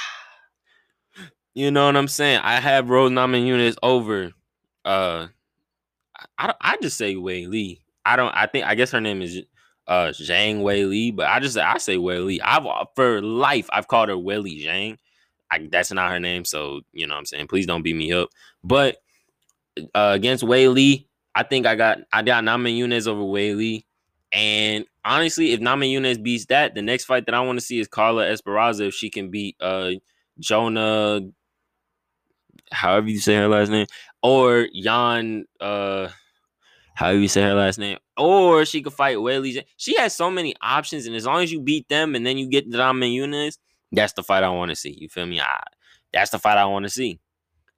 You 1.55 1.71
know 1.71 1.87
what 1.87 1.97
I'm 1.97 2.09
saying? 2.09 2.41
I 2.43 2.61
have 2.61 2.91
Rose 2.91 3.11
Namajunas 3.11 3.77
over 3.83 4.33
uh 4.85 5.29
I 6.39 6.55
I 6.61 6.77
just 6.81 6.97
say 6.97 7.15
Weili. 7.15 7.81
I 8.05 8.17
don't. 8.17 8.35
I 8.35 8.47
think 8.47 8.67
I 8.67 8.75
guess 8.75 8.91
her 8.91 9.01
name 9.01 9.23
is 9.23 9.41
uh 9.87 10.09
Zhang 10.09 10.61
Weili, 10.63 11.15
but 11.15 11.27
I 11.27 11.41
just 11.41 11.57
I 11.57 11.79
say 11.79 11.97
Weili. 11.97 12.41
I've 12.43 12.67
uh, 12.67 12.85
for 12.95 13.23
life 13.23 13.69
I've 13.73 13.89
called 13.89 14.09
her 14.09 14.15
Weili 14.17 14.65
Zhang. 14.65 14.99
I, 15.51 15.69
that's 15.71 15.93
not 15.93 16.11
her 16.11 16.21
name, 16.21 16.45
so 16.45 16.81
you 16.93 17.07
know 17.07 17.15
what 17.15 17.21
I'm 17.21 17.27
saying. 17.27 17.47
Please 17.49 17.67
don't 17.67 17.83
beat 17.83 17.97
me 17.97 18.13
up. 18.13 18.31
But 18.63 18.97
uh, 19.95 20.13
against 20.15 20.43
Weili, 20.45 21.07
I 21.35 21.43
think 21.43 21.67
I 21.67 21.75
got 21.77 21.99
I 22.13 22.23
got 22.23 22.45
Namajunas 22.45 23.07
over 23.07 23.23
Weili. 23.23 23.85
And 24.33 24.85
honestly, 25.05 25.53
if 25.53 25.61
Namajunas 25.61 26.21
beats 26.21 26.47
that, 26.47 26.75
the 26.75 26.83
next 26.83 27.05
fight 27.05 27.27
that 27.27 27.35
I 27.35 27.41
want 27.41 27.59
to 27.59 27.65
see 27.65 27.79
is 27.79 27.87
Carla 27.87 28.29
Esperanza 28.29 28.87
if 28.87 28.95
she 28.95 29.11
can 29.11 29.31
beat 29.31 29.57
uh 29.61 29.93
Jonah, 30.41 31.21
however 32.75 33.09
you 33.09 33.19
say 33.19 33.37
her 33.37 33.49
last 33.49 33.71
name, 33.71 33.87
or 34.23 34.69
Jan 34.75 35.45
uh 35.61 36.09
however 36.95 37.19
you 37.19 37.29
say 37.29 37.43
her 37.43 37.55
last 37.55 37.79
name, 37.79 37.99
or 38.17 38.65
she 38.65 38.83
could 38.83 38.93
fight 38.93 39.17
Weili. 39.17 39.65
She 39.77 39.97
has 39.97 40.15
so 40.15 40.31
many 40.31 40.55
options, 40.61 41.07
and 41.07 41.17
as 41.17 41.27
long 41.27 41.43
as 41.43 41.53
you 41.53 41.61
beat 41.61 41.89
them 41.89 42.15
and 42.15 42.27
then 42.27 42.39
you 42.39 42.49
get 42.49 42.71
Namajunas, 42.71 43.59
that's 43.93 44.13
the 44.13 44.23
fight 44.23 44.45
I 44.45 44.51
want 44.51 44.71
to 44.71 44.77
see. 44.77 44.97
You 44.99 45.09
feel 45.09 45.27
me? 45.27 45.41
I, 45.41 45.63
that's 46.13 46.31
the 46.31 46.39
fight 46.39 46.59
I 46.59 46.67
want 46.67 46.85
to 46.85 46.91
see. 46.91 47.21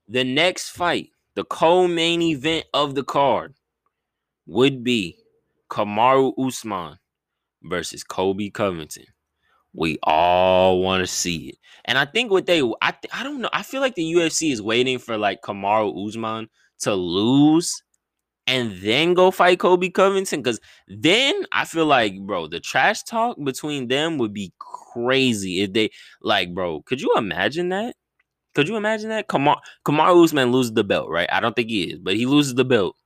The 0.08 0.24
next 0.24 0.70
fight, 0.70 1.10
the 1.34 1.44
co-main 1.44 2.22
event 2.22 2.66
of 2.72 2.94
the 2.94 3.04
card, 3.04 3.54
would 4.46 4.84
be 4.84 5.18
Kamaru 5.70 6.32
Usman 6.38 6.98
versus 7.62 8.04
Colby 8.04 8.50
Covington. 8.50 9.06
We 9.76 9.98
all 10.02 10.80
want 10.80 11.02
to 11.02 11.06
see 11.06 11.50
it, 11.50 11.56
and 11.84 11.98
I 11.98 12.06
think 12.06 12.30
what 12.30 12.46
they, 12.46 12.62
I, 12.82 12.94
I 13.12 13.22
don't 13.22 13.40
know. 13.40 13.50
I 13.52 13.62
feel 13.62 13.80
like 13.80 13.94
the 13.94 14.04
UFC 14.04 14.50
is 14.52 14.62
waiting 14.62 14.98
for 14.98 15.18
like 15.18 15.42
Kamaru 15.42 16.08
Usman 16.08 16.48
to 16.80 16.94
lose 16.94 17.82
and 18.46 18.72
then 18.80 19.14
go 19.14 19.30
fight 19.30 19.58
Colby 19.58 19.90
Covington? 19.90 20.40
Because 20.42 20.60
then 20.88 21.44
I 21.52 21.64
feel 21.64 21.86
like, 21.86 22.18
bro, 22.20 22.46
the 22.46 22.60
trash 22.60 23.02
talk 23.02 23.36
between 23.42 23.88
them 23.88 24.18
would 24.18 24.32
be 24.32 24.52
crazy 24.58 25.62
if 25.62 25.72
they 25.72 25.90
like, 26.22 26.54
bro. 26.54 26.82
Could 26.82 27.00
you 27.00 27.12
imagine 27.16 27.70
that? 27.70 27.96
Could 28.54 28.68
you 28.68 28.76
imagine 28.76 29.10
that? 29.10 29.28
Kamar 29.28 29.60
Kamar 29.84 30.10
Usman 30.12 30.52
loses 30.52 30.72
the 30.74 30.84
belt, 30.84 31.10
right? 31.10 31.28
I 31.32 31.40
don't 31.40 31.56
think 31.56 31.68
he 31.70 31.92
is, 31.92 31.98
but 32.00 32.16
he 32.16 32.26
loses 32.26 32.54
the 32.54 32.64
belt. 32.64 32.96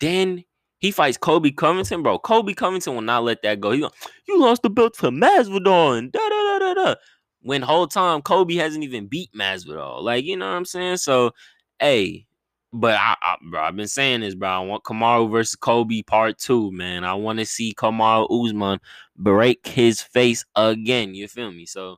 Then 0.00 0.44
he 0.78 0.90
fights 0.90 1.16
Colby 1.16 1.52
Covington, 1.52 2.02
bro. 2.02 2.18
Colby 2.18 2.54
Covington 2.54 2.94
will 2.94 3.02
not 3.02 3.24
let 3.24 3.42
that 3.42 3.60
go. 3.60 3.70
He 3.72 3.86
you 4.28 4.40
lost 4.40 4.62
the 4.62 4.70
belt 4.70 4.94
to 4.98 5.10
Masvidal. 5.10 6.10
Da 6.12 6.28
da 6.28 6.58
da 6.58 6.58
da 6.58 6.74
da. 6.74 6.94
When 7.42 7.62
whole 7.62 7.86
time 7.86 8.22
Colby 8.22 8.56
hasn't 8.56 8.84
even 8.84 9.06
beat 9.06 9.32
Masvidal. 9.32 10.02
Like, 10.02 10.24
you 10.24 10.36
know 10.36 10.46
what 10.46 10.56
I'm 10.56 10.64
saying? 10.64 10.98
So, 10.98 11.32
hey, 11.80 12.26
but 12.72 12.94
I, 12.94 13.16
I, 13.22 13.36
bro, 13.50 13.62
I've 13.62 13.76
been 13.76 13.88
saying 13.88 14.20
this, 14.20 14.34
bro. 14.34 14.48
I 14.48 14.58
want 14.60 14.84
Kamaru 14.84 15.30
versus 15.30 15.56
Colby 15.56 16.02
part 16.02 16.38
two, 16.38 16.70
man. 16.72 17.04
I 17.04 17.14
want 17.14 17.38
to 17.38 17.46
see 17.46 17.72
Kamaru 17.72 18.26
Usman 18.46 18.80
break 19.16 19.66
his 19.66 20.02
face 20.02 20.44
again. 20.56 21.14
You 21.14 21.28
feel 21.28 21.52
me? 21.52 21.64
So, 21.64 21.96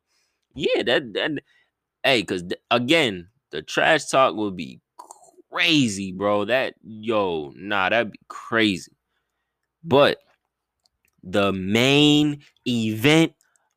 yeah, 0.55 0.83
that 0.85 1.15
that, 1.15 1.31
hey, 2.05 2.23
cause 2.23 2.43
th- 2.43 2.61
again, 2.71 3.29
the 3.51 3.63
trash 3.63 4.07
talk 4.07 4.37
will 4.37 4.53
be 4.53 4.81
crazy, 5.51 6.13
bro. 6.13 6.45
That 6.45 6.75
yo, 6.83 7.53
nah, 7.57 7.89
that'd 7.89 8.13
be 8.13 8.21
crazy. 8.29 8.97
But 9.83 10.19
the 11.23 11.53
main 11.53 12.43
event 12.67 13.33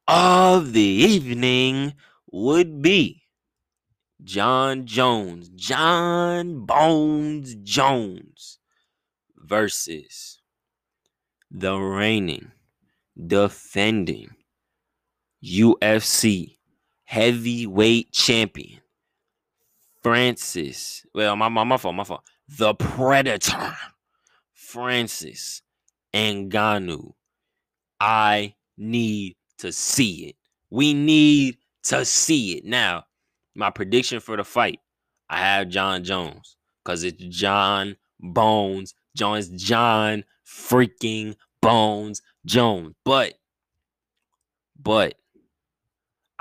of 0.08 0.74
the 0.74 0.82
evening 0.82 1.94
would 2.32 2.82
be 2.82 3.24
Jon 4.24 4.86
Jones, 4.86 5.50
Jon 5.50 6.66
Bones 6.66 7.56
Jones 7.56 8.60
versus 9.38 10.42
the 11.50 11.76
reigning, 11.78 12.52
defending 13.28 14.30
UFC 15.44 16.58
heavyweight 17.06 18.12
champion 18.12 18.82
Francis. 20.04 21.06
Well, 21.14 21.36
my 21.36 21.50
my, 21.50 21.64
my 21.64 21.78
fault, 21.78 21.96
my 21.96 22.04
fault. 22.04 22.24
The 22.48 22.74
Predator, 22.74 23.76
Francis 24.54 25.62
Ngannou. 26.14 27.14
I 28.00 28.56
need 28.78 29.36
to 29.60 29.72
see 29.72 30.26
it. 30.26 30.36
We 30.70 30.94
need 30.94 31.58
to 31.84 32.04
see 32.06 32.58
it. 32.58 32.66
Now, 32.66 33.06
my 33.56 33.70
prediction 33.70 34.20
for 34.20 34.38
the 34.38 34.44
fight, 34.44 34.80
I 35.30 35.38
have 35.38 35.70
Jon 35.70 36.04
Jones 36.04 36.58
because 36.84 37.04
it's 37.04 37.24
Jon 37.24 37.96
Bones 38.20 38.94
Jones, 39.16 39.50
Jon 39.50 40.24
freaking 40.46 41.36
Bones 41.62 42.22
Jones. 42.46 42.96
But, 43.04 43.34
but 44.82 45.16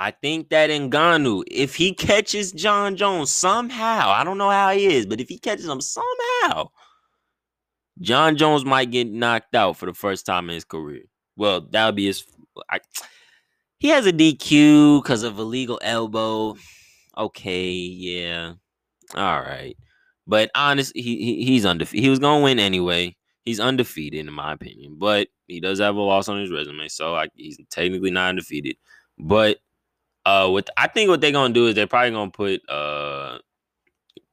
I 0.01 0.09
think 0.09 0.49
that 0.49 0.71
Ngannou, 0.71 1.43
if 1.45 1.75
he 1.75 1.93
catches 1.93 2.51
Jon 2.51 2.95
Jones 2.95 3.29
somehow, 3.29 4.09
I 4.09 4.23
don't 4.23 4.39
know 4.39 4.49
how 4.49 4.71
he 4.71 4.87
is, 4.87 5.05
but 5.05 5.21
if 5.21 5.29
he 5.29 5.37
catches 5.37 5.67
him 5.67 5.79
somehow, 5.79 6.69
Jon 7.99 8.35
Jones 8.35 8.65
might 8.65 8.89
get 8.89 9.05
knocked 9.05 9.53
out 9.53 9.77
for 9.77 9.85
the 9.85 9.93
first 9.93 10.25
time 10.25 10.49
in 10.49 10.55
his 10.55 10.63
career. 10.63 11.03
Well, 11.37 11.61
that 11.69 11.85
would 11.85 11.95
be 11.95 12.07
his. 12.07 12.25
I, 12.67 12.79
he 13.77 13.89
has 13.89 14.07
a 14.07 14.11
DQ 14.11 15.03
because 15.03 15.21
of 15.21 15.37
a 15.37 15.43
illegal 15.43 15.79
elbow. 15.83 16.55
Okay, 17.15 17.69
yeah, 17.69 18.53
all 19.13 19.41
right. 19.41 19.77
But 20.25 20.49
honestly, 20.55 21.03
he, 21.03 21.17
he 21.17 21.45
he's 21.45 21.63
undefeated. 21.63 22.03
He 22.03 22.09
was 22.09 22.17
gonna 22.17 22.43
win 22.43 22.57
anyway. 22.57 23.15
He's 23.45 23.59
undefeated 23.59 24.25
in 24.25 24.33
my 24.33 24.53
opinion, 24.53 24.95
but 24.97 25.27
he 25.45 25.59
does 25.59 25.79
have 25.79 25.95
a 25.95 26.01
loss 26.01 26.27
on 26.27 26.39
his 26.41 26.51
resume, 26.51 26.87
so 26.87 27.13
I, 27.13 27.27
he's 27.35 27.59
technically 27.69 28.09
not 28.09 28.29
undefeated. 28.29 28.77
But 29.19 29.59
uh, 30.25 30.49
with 30.51 30.69
I 30.77 30.87
think 30.87 31.09
what 31.09 31.21
they're 31.21 31.31
gonna 31.31 31.53
do 31.53 31.67
is 31.67 31.75
they're 31.75 31.87
probably 31.87 32.11
gonna 32.11 32.31
put 32.31 32.67
uh 32.69 33.39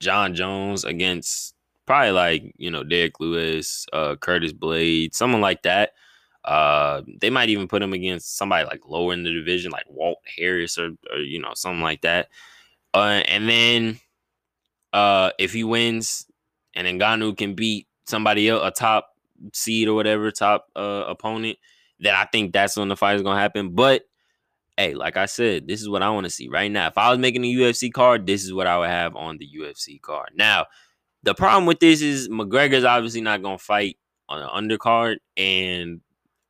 Jon 0.01 0.35
Jones 0.35 0.85
against 0.85 1.55
probably 1.87 2.13
like 2.13 2.55
you 2.57 2.71
know 2.71 2.85
Derrick 2.85 3.19
Lewis, 3.21 3.87
uh, 3.93 4.17
Curtis 4.17 4.53
Blade, 4.53 5.15
someone 5.15 5.41
like 5.41 5.63
that. 5.63 5.93
Uh, 6.45 7.03
they 7.21 7.31
might 7.31 7.49
even 7.51 7.69
put 7.69 7.83
him 7.83 7.93
against 7.93 8.37
somebody 8.37 8.65
like 8.65 8.81
lower 8.87 9.13
in 9.13 9.23
the 9.25 9.33
division, 9.33 9.71
like 9.73 9.85
Walt 9.89 10.19
Harris 10.37 10.79
or, 10.79 10.91
or 11.11 11.19
you 11.19 11.41
know 11.41 11.53
something 11.55 11.83
like 11.83 12.03
that. 12.03 12.29
Uh, 12.95 13.23
and 13.27 13.49
then 13.49 14.01
uh, 14.93 15.31
if 15.39 15.53
he 15.53 15.65
wins 15.65 16.27
and 16.75 16.87
Ngannou 16.87 17.37
can 17.37 17.55
beat 17.55 17.87
somebody 18.07 18.49
else, 18.49 18.63
a 18.65 18.71
top 18.71 19.11
seed 19.53 19.89
or 19.89 19.95
whatever, 19.95 20.31
top 20.31 20.69
uh, 20.77 21.05
opponent, 21.07 21.59
then 22.01 22.15
I 22.15 22.27
think 22.27 22.53
that's 22.53 22.77
when 22.77 22.89
the 22.89 22.97
fight 22.97 23.17
is 23.17 23.23
gonna 23.23 23.41
happen. 23.41 23.75
But 23.75 24.08
hey, 24.79 24.95
like 24.95 25.17
I 25.17 25.27
said, 25.27 25.67
this 25.67 25.83
is 25.83 25.89
what 25.89 26.03
I 26.03 26.11
want 26.11 26.25
to 26.25 26.31
see 26.31 26.49
right 26.49 26.71
now. 26.71 26.87
If 26.87 26.97
I 26.97 27.11
was 27.11 27.19
making 27.19 27.45
a 27.45 27.53
UFC 27.53 27.93
card, 27.93 28.27
this 28.27 28.45
is 28.45 28.55
what 28.55 28.69
I 28.69 28.79
would 28.79 28.89
have 28.89 29.17
on 29.17 29.37
the 29.37 29.49
UFC 29.59 30.01
card. 30.01 30.31
Now, 30.37 30.67
the 31.25 31.35
problem 31.35 31.67
with 31.67 31.81
this 31.81 32.01
is 32.01 32.29
McGregor's 32.29 32.85
obviously 32.85 33.21
not 33.21 33.43
gonna 33.43 33.59
fight 33.59 33.97
on 34.29 34.41
an 34.41 34.49
undercard, 34.49 35.17
and 35.37 36.01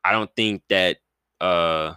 I 0.04 0.12
don't 0.12 0.30
think 0.36 0.62
that 0.68 0.98
uh 1.40 1.94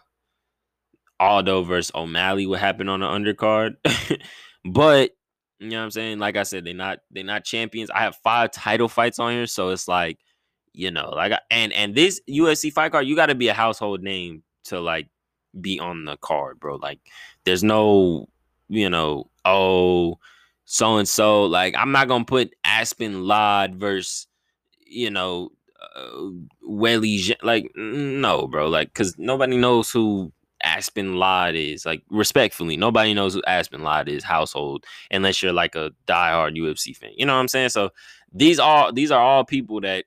Aldo 1.20 1.64
versus 1.64 1.92
O'Malley 1.94 2.48
would 2.48 2.60
happen 2.60 2.88
on 2.88 3.02
the 3.02 3.06
undercard. 3.06 3.76
but 4.66 5.12
you 5.60 5.70
know 5.70 5.80
what 5.80 5.84
I'm 5.84 5.92
saying? 5.92 6.20
Like 6.20 6.38
I 6.38 6.44
said, 6.44 6.64
they're 6.66 6.74
not 6.74 7.00
they're 7.12 7.26
not 7.26 7.44
champions. 7.44 7.92
I 7.92 8.00
have 8.00 8.16
five 8.24 8.52
title 8.52 8.88
fights 8.88 9.20
on 9.20 9.34
here, 9.34 9.48
so 9.48 9.70
it's 9.70 9.88
like, 9.88 10.18
you 10.74 10.92
know, 10.92 11.10
like 11.10 11.34
and 11.52 11.74
and 11.74 11.94
this 11.94 12.22
UFC 12.30 12.72
fight 12.72 12.94
card, 12.94 13.06
you 13.06 13.18
got 13.18 13.28
to 13.28 13.36
be 13.36 13.50
a 13.50 13.54
household 13.54 14.02
name 14.02 14.44
to 14.66 14.80
like 14.80 15.10
be 15.60 15.80
on 15.80 16.06
the 16.06 16.18
card, 16.18 16.60
bro. 16.60 16.76
Like, 16.76 17.00
there's 17.44 17.64
no, 17.64 18.28
you 18.70 18.90
know, 18.90 19.30
oh, 19.46 20.20
so 20.66 20.98
and 20.98 21.08
so. 21.08 21.46
Like, 21.46 21.76
I'm 21.78 21.92
not 21.92 22.08
gonna 22.08 22.26
put 22.26 22.54
Aspen 22.64 23.26
Ladd 23.26 23.76
versus, 23.76 24.28
you 24.86 25.10
know, 25.10 25.50
uh, 25.96 26.30
Weili. 26.68 27.36
Like, 27.44 27.72
no, 27.76 28.48
bro. 28.48 28.70
Like, 28.70 28.94
cause 28.94 29.16
nobody 29.18 29.58
knows 29.58 29.92
who 29.92 30.32
Aspen 30.64 31.18
Ladd 31.18 31.56
is. 31.56 31.86
Like, 31.86 32.04
respectfully, 32.10 32.78
nobody 32.78 33.14
knows 33.14 33.34
who 33.34 33.44
Aspen 33.48 33.84
Ladd 33.84 34.08
is. 34.10 34.24
Household, 34.24 34.86
unless 35.10 35.42
you're 35.42 35.54
like 35.54 35.76
a 35.76 35.92
diehard 36.08 36.58
UFC 36.58 36.96
fan. 36.96 37.12
You 37.16 37.26
know 37.26 37.34
what 37.34 37.42
I'm 37.42 37.48
saying? 37.48 37.70
So 37.70 37.90
these 38.34 38.60
are 38.60 38.92
these 38.92 39.12
are 39.12 39.22
all 39.22 39.44
people 39.44 39.82
that 39.82 40.06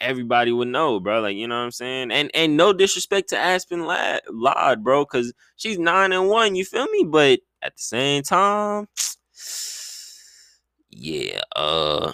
everybody 0.00 0.52
would 0.52 0.68
know, 0.68 1.00
bro. 1.00 1.20
Like, 1.20 1.36
you 1.36 1.48
know 1.48 1.56
what 1.58 1.64
I'm 1.64 1.70
saying? 1.70 2.10
And 2.10 2.30
and 2.34 2.56
no 2.56 2.72
disrespect 2.72 3.30
to 3.30 3.38
Aspen 3.38 3.86
Ladd, 3.86 4.84
bro, 4.84 5.04
because 5.04 5.32
she's 5.56 5.78
nine 5.78 6.12
and 6.12 6.28
one, 6.28 6.54
you 6.54 6.64
feel 6.64 6.86
me? 6.88 7.04
But 7.04 7.40
at 7.62 7.76
the 7.76 7.82
same 7.82 8.22
time, 8.22 8.88
yeah, 10.90 11.40
uh 11.54 12.12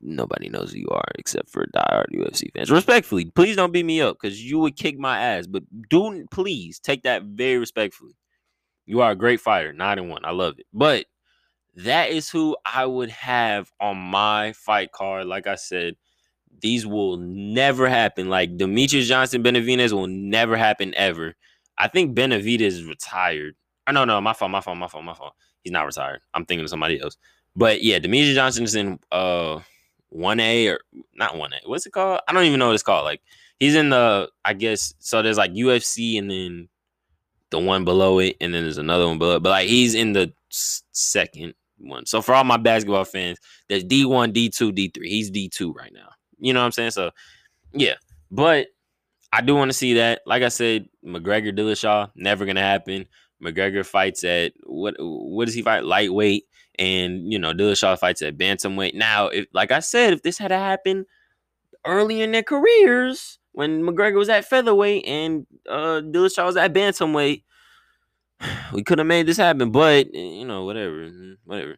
nobody 0.00 0.48
knows 0.48 0.72
who 0.72 0.80
you 0.80 0.88
are 0.90 1.08
except 1.18 1.48
for 1.48 1.66
diehard 1.74 2.06
UFC 2.14 2.52
fans. 2.52 2.70
Respectfully, 2.70 3.26
please 3.26 3.56
don't 3.56 3.72
beat 3.72 3.86
me 3.86 4.00
up 4.00 4.18
because 4.20 4.42
you 4.42 4.58
would 4.58 4.76
kick 4.76 4.98
my 4.98 5.18
ass. 5.18 5.46
But 5.46 5.62
do 5.88 6.26
please 6.30 6.78
take 6.78 7.02
that 7.04 7.22
very 7.22 7.58
respectfully. 7.58 8.16
You 8.86 9.00
are 9.00 9.12
a 9.12 9.16
great 9.16 9.40
fighter, 9.40 9.72
nine 9.72 9.98
and 9.98 10.10
one. 10.10 10.24
I 10.24 10.32
love 10.32 10.58
it. 10.58 10.66
But 10.72 11.06
that 11.76 12.10
is 12.10 12.28
who 12.30 12.56
I 12.64 12.86
would 12.86 13.10
have 13.10 13.70
on 13.80 13.96
my 13.96 14.52
fight 14.52 14.92
card. 14.92 15.26
Like 15.26 15.46
I 15.46 15.56
said, 15.56 15.96
these 16.60 16.86
will 16.86 17.16
never 17.16 17.88
happen. 17.88 18.28
Like 18.28 18.56
Demetrious 18.56 19.04
Johnson 19.04 19.42
Benavidez 19.42 19.92
will 19.92 20.06
never 20.06 20.56
happen 20.56 20.94
ever. 20.94 21.34
I 21.78 21.88
think 21.88 22.16
Benavidez 22.16 22.60
is 22.60 22.84
retired. 22.84 23.56
Oh, 23.86 23.92
no, 23.92 24.04
no, 24.04 24.20
my 24.20 24.32
fault, 24.32 24.50
my 24.50 24.60
fault, 24.60 24.78
my 24.78 24.88
fault, 24.88 25.04
my 25.04 25.14
fault. 25.14 25.34
He's 25.62 25.72
not 25.72 25.86
retired. 25.86 26.20
I'm 26.32 26.46
thinking 26.46 26.64
of 26.64 26.70
somebody 26.70 27.00
else. 27.00 27.16
But 27.56 27.82
yeah, 27.82 27.98
Demetrious 27.98 28.34
Johnson 28.34 28.64
is 28.64 28.74
in 28.74 28.98
uh 29.12 29.60
1A 30.14 30.72
or 30.72 30.80
not 31.14 31.34
1A. 31.34 31.66
What's 31.66 31.86
it 31.86 31.92
called? 31.92 32.20
I 32.28 32.32
don't 32.32 32.44
even 32.44 32.58
know 32.58 32.68
what 32.68 32.74
it's 32.74 32.82
called. 32.82 33.04
Like 33.04 33.20
he's 33.58 33.74
in 33.74 33.90
the 33.90 34.30
I 34.44 34.54
guess 34.54 34.94
so 34.98 35.22
there's 35.22 35.38
like 35.38 35.52
UFC 35.52 36.18
and 36.18 36.30
then 36.30 36.68
the 37.50 37.58
one 37.58 37.84
below 37.84 38.18
it 38.18 38.36
and 38.40 38.52
then 38.54 38.62
there's 38.62 38.78
another 38.78 39.06
one 39.06 39.18
below 39.18 39.36
it. 39.36 39.42
But 39.42 39.50
like 39.50 39.68
he's 39.68 39.94
in 39.94 40.12
the 40.12 40.32
second 40.48 41.54
one. 41.78 42.06
So 42.06 42.22
for 42.22 42.34
all 42.34 42.44
my 42.44 42.56
basketball 42.56 43.04
fans, 43.04 43.38
there's 43.68 43.84
D1, 43.84 44.32
D2, 44.32 44.72
D3. 44.72 45.04
He's 45.04 45.30
D2 45.30 45.74
right 45.74 45.92
now. 45.92 46.10
You 46.38 46.52
know 46.52 46.60
what 46.60 46.66
I'm 46.66 46.72
saying? 46.72 46.92
So 46.92 47.10
yeah, 47.72 47.94
but 48.30 48.68
I 49.32 49.40
do 49.40 49.54
want 49.54 49.70
to 49.70 49.76
see 49.76 49.94
that. 49.94 50.20
Like 50.26 50.42
I 50.42 50.48
said, 50.48 50.88
McGregor 51.04 51.56
Dillashaw 51.56 52.10
never 52.14 52.46
gonna 52.46 52.60
happen. 52.60 53.06
McGregor 53.42 53.84
fights 53.84 54.24
at 54.24 54.52
what? 54.64 54.94
What 54.98 55.46
does 55.46 55.54
he 55.54 55.62
fight? 55.62 55.84
Lightweight, 55.84 56.44
and 56.78 57.32
you 57.32 57.38
know 57.38 57.52
Dillashaw 57.52 57.98
fights 57.98 58.22
at 58.22 58.38
bantamweight. 58.38 58.94
Now, 58.94 59.28
if 59.28 59.46
like 59.52 59.72
I 59.72 59.80
said, 59.80 60.12
if 60.12 60.22
this 60.22 60.38
had 60.38 60.52
happened 60.52 61.06
early 61.84 62.22
in 62.22 62.32
their 62.32 62.42
careers 62.42 63.38
when 63.52 63.82
McGregor 63.82 64.16
was 64.16 64.28
at 64.28 64.46
featherweight 64.46 65.04
and 65.06 65.46
uh 65.68 66.00
Dillashaw 66.00 66.46
was 66.46 66.56
at 66.56 66.72
bantamweight, 66.72 67.42
we 68.72 68.82
could 68.82 68.98
have 68.98 69.06
made 69.06 69.26
this 69.26 69.36
happen. 69.36 69.70
But 69.70 70.14
you 70.14 70.44
know, 70.46 70.64
whatever, 70.64 71.10
whatever. 71.44 71.76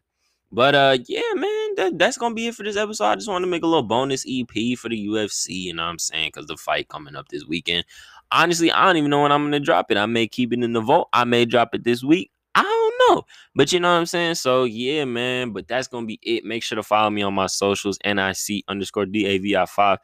But 0.51 0.75
uh, 0.75 0.97
yeah, 1.07 1.33
man, 1.35 1.75
that, 1.75 1.99
that's 1.99 2.17
gonna 2.17 2.35
be 2.35 2.47
it 2.47 2.55
for 2.55 2.63
this 2.63 2.77
episode. 2.77 3.05
I 3.05 3.15
just 3.15 3.27
want 3.27 3.43
to 3.43 3.49
make 3.49 3.63
a 3.63 3.67
little 3.67 3.83
bonus 3.83 4.25
EP 4.27 4.77
for 4.77 4.89
the 4.89 5.07
UFC. 5.07 5.49
You 5.49 5.73
know 5.73 5.83
what 5.83 5.89
I'm 5.89 5.99
saying? 5.99 6.29
Because 6.33 6.47
the 6.47 6.57
fight 6.57 6.87
coming 6.87 7.15
up 7.15 7.27
this 7.27 7.45
weekend. 7.45 7.85
Honestly, 8.31 8.71
I 8.71 8.85
don't 8.85 8.97
even 8.97 9.09
know 9.09 9.21
when 9.21 9.31
I'm 9.31 9.43
gonna 9.43 9.59
drop 9.59 9.91
it. 9.91 9.97
I 9.97 10.05
may 10.05 10.27
keep 10.27 10.53
it 10.53 10.63
in 10.63 10.73
the 10.73 10.81
vault. 10.81 11.09
I 11.11 11.25
may 11.25 11.45
drop 11.45 11.75
it 11.75 11.83
this 11.83 12.03
week. 12.03 12.31
I 12.55 12.63
don't 12.63 13.15
know. 13.15 13.25
But 13.55 13.73
you 13.73 13.79
know 13.79 13.91
what 13.91 13.99
I'm 13.99 14.05
saying? 14.05 14.35
So 14.35 14.63
yeah, 14.63 15.03
man. 15.03 15.51
But 15.51 15.67
that's 15.67 15.87
gonna 15.87 16.05
be 16.05 16.19
it. 16.21 16.45
Make 16.45 16.63
sure 16.63 16.77
to 16.77 16.83
follow 16.83 17.09
me 17.09 17.23
on 17.23 17.33
my 17.33 17.47
socials, 17.47 17.99
NIC 18.05 18.63
underscore 18.69 19.05
DAVI5. 19.05 19.97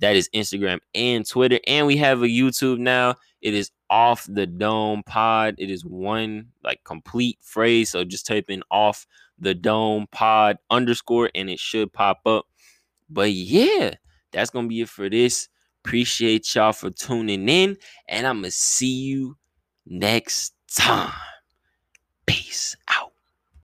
That 0.00 0.16
is 0.16 0.30
Instagram 0.34 0.78
and 0.94 1.28
Twitter. 1.28 1.60
And 1.66 1.86
we 1.86 1.98
have 1.98 2.22
a 2.22 2.26
YouTube 2.26 2.78
now. 2.78 3.16
It 3.42 3.52
is 3.52 3.70
off 3.90 4.26
the 4.28 4.46
dome 4.46 5.02
pod. 5.04 5.56
It 5.58 5.70
is 5.70 5.84
one 5.84 6.48
like 6.64 6.82
complete 6.84 7.38
phrase. 7.42 7.90
So 7.90 8.04
just 8.04 8.26
type 8.26 8.46
in 8.48 8.62
off 8.70 9.06
the 9.40 9.54
dome 9.54 10.06
pod 10.12 10.58
underscore 10.70 11.30
and 11.34 11.50
it 11.50 11.58
should 11.58 11.92
pop 11.92 12.20
up. 12.26 12.46
But 13.08 13.32
yeah, 13.32 13.94
that's 14.32 14.50
gonna 14.50 14.68
be 14.68 14.82
it 14.82 14.88
for 14.88 15.08
this. 15.08 15.48
Appreciate 15.84 16.54
y'all 16.54 16.72
for 16.72 16.90
tuning 16.90 17.48
in, 17.48 17.76
and 18.08 18.26
I'm 18.26 18.38
gonna 18.38 18.50
see 18.50 18.94
you 19.02 19.36
next 19.86 20.54
time. 20.70 21.12
Peace 22.26 22.76
out. 22.88 23.09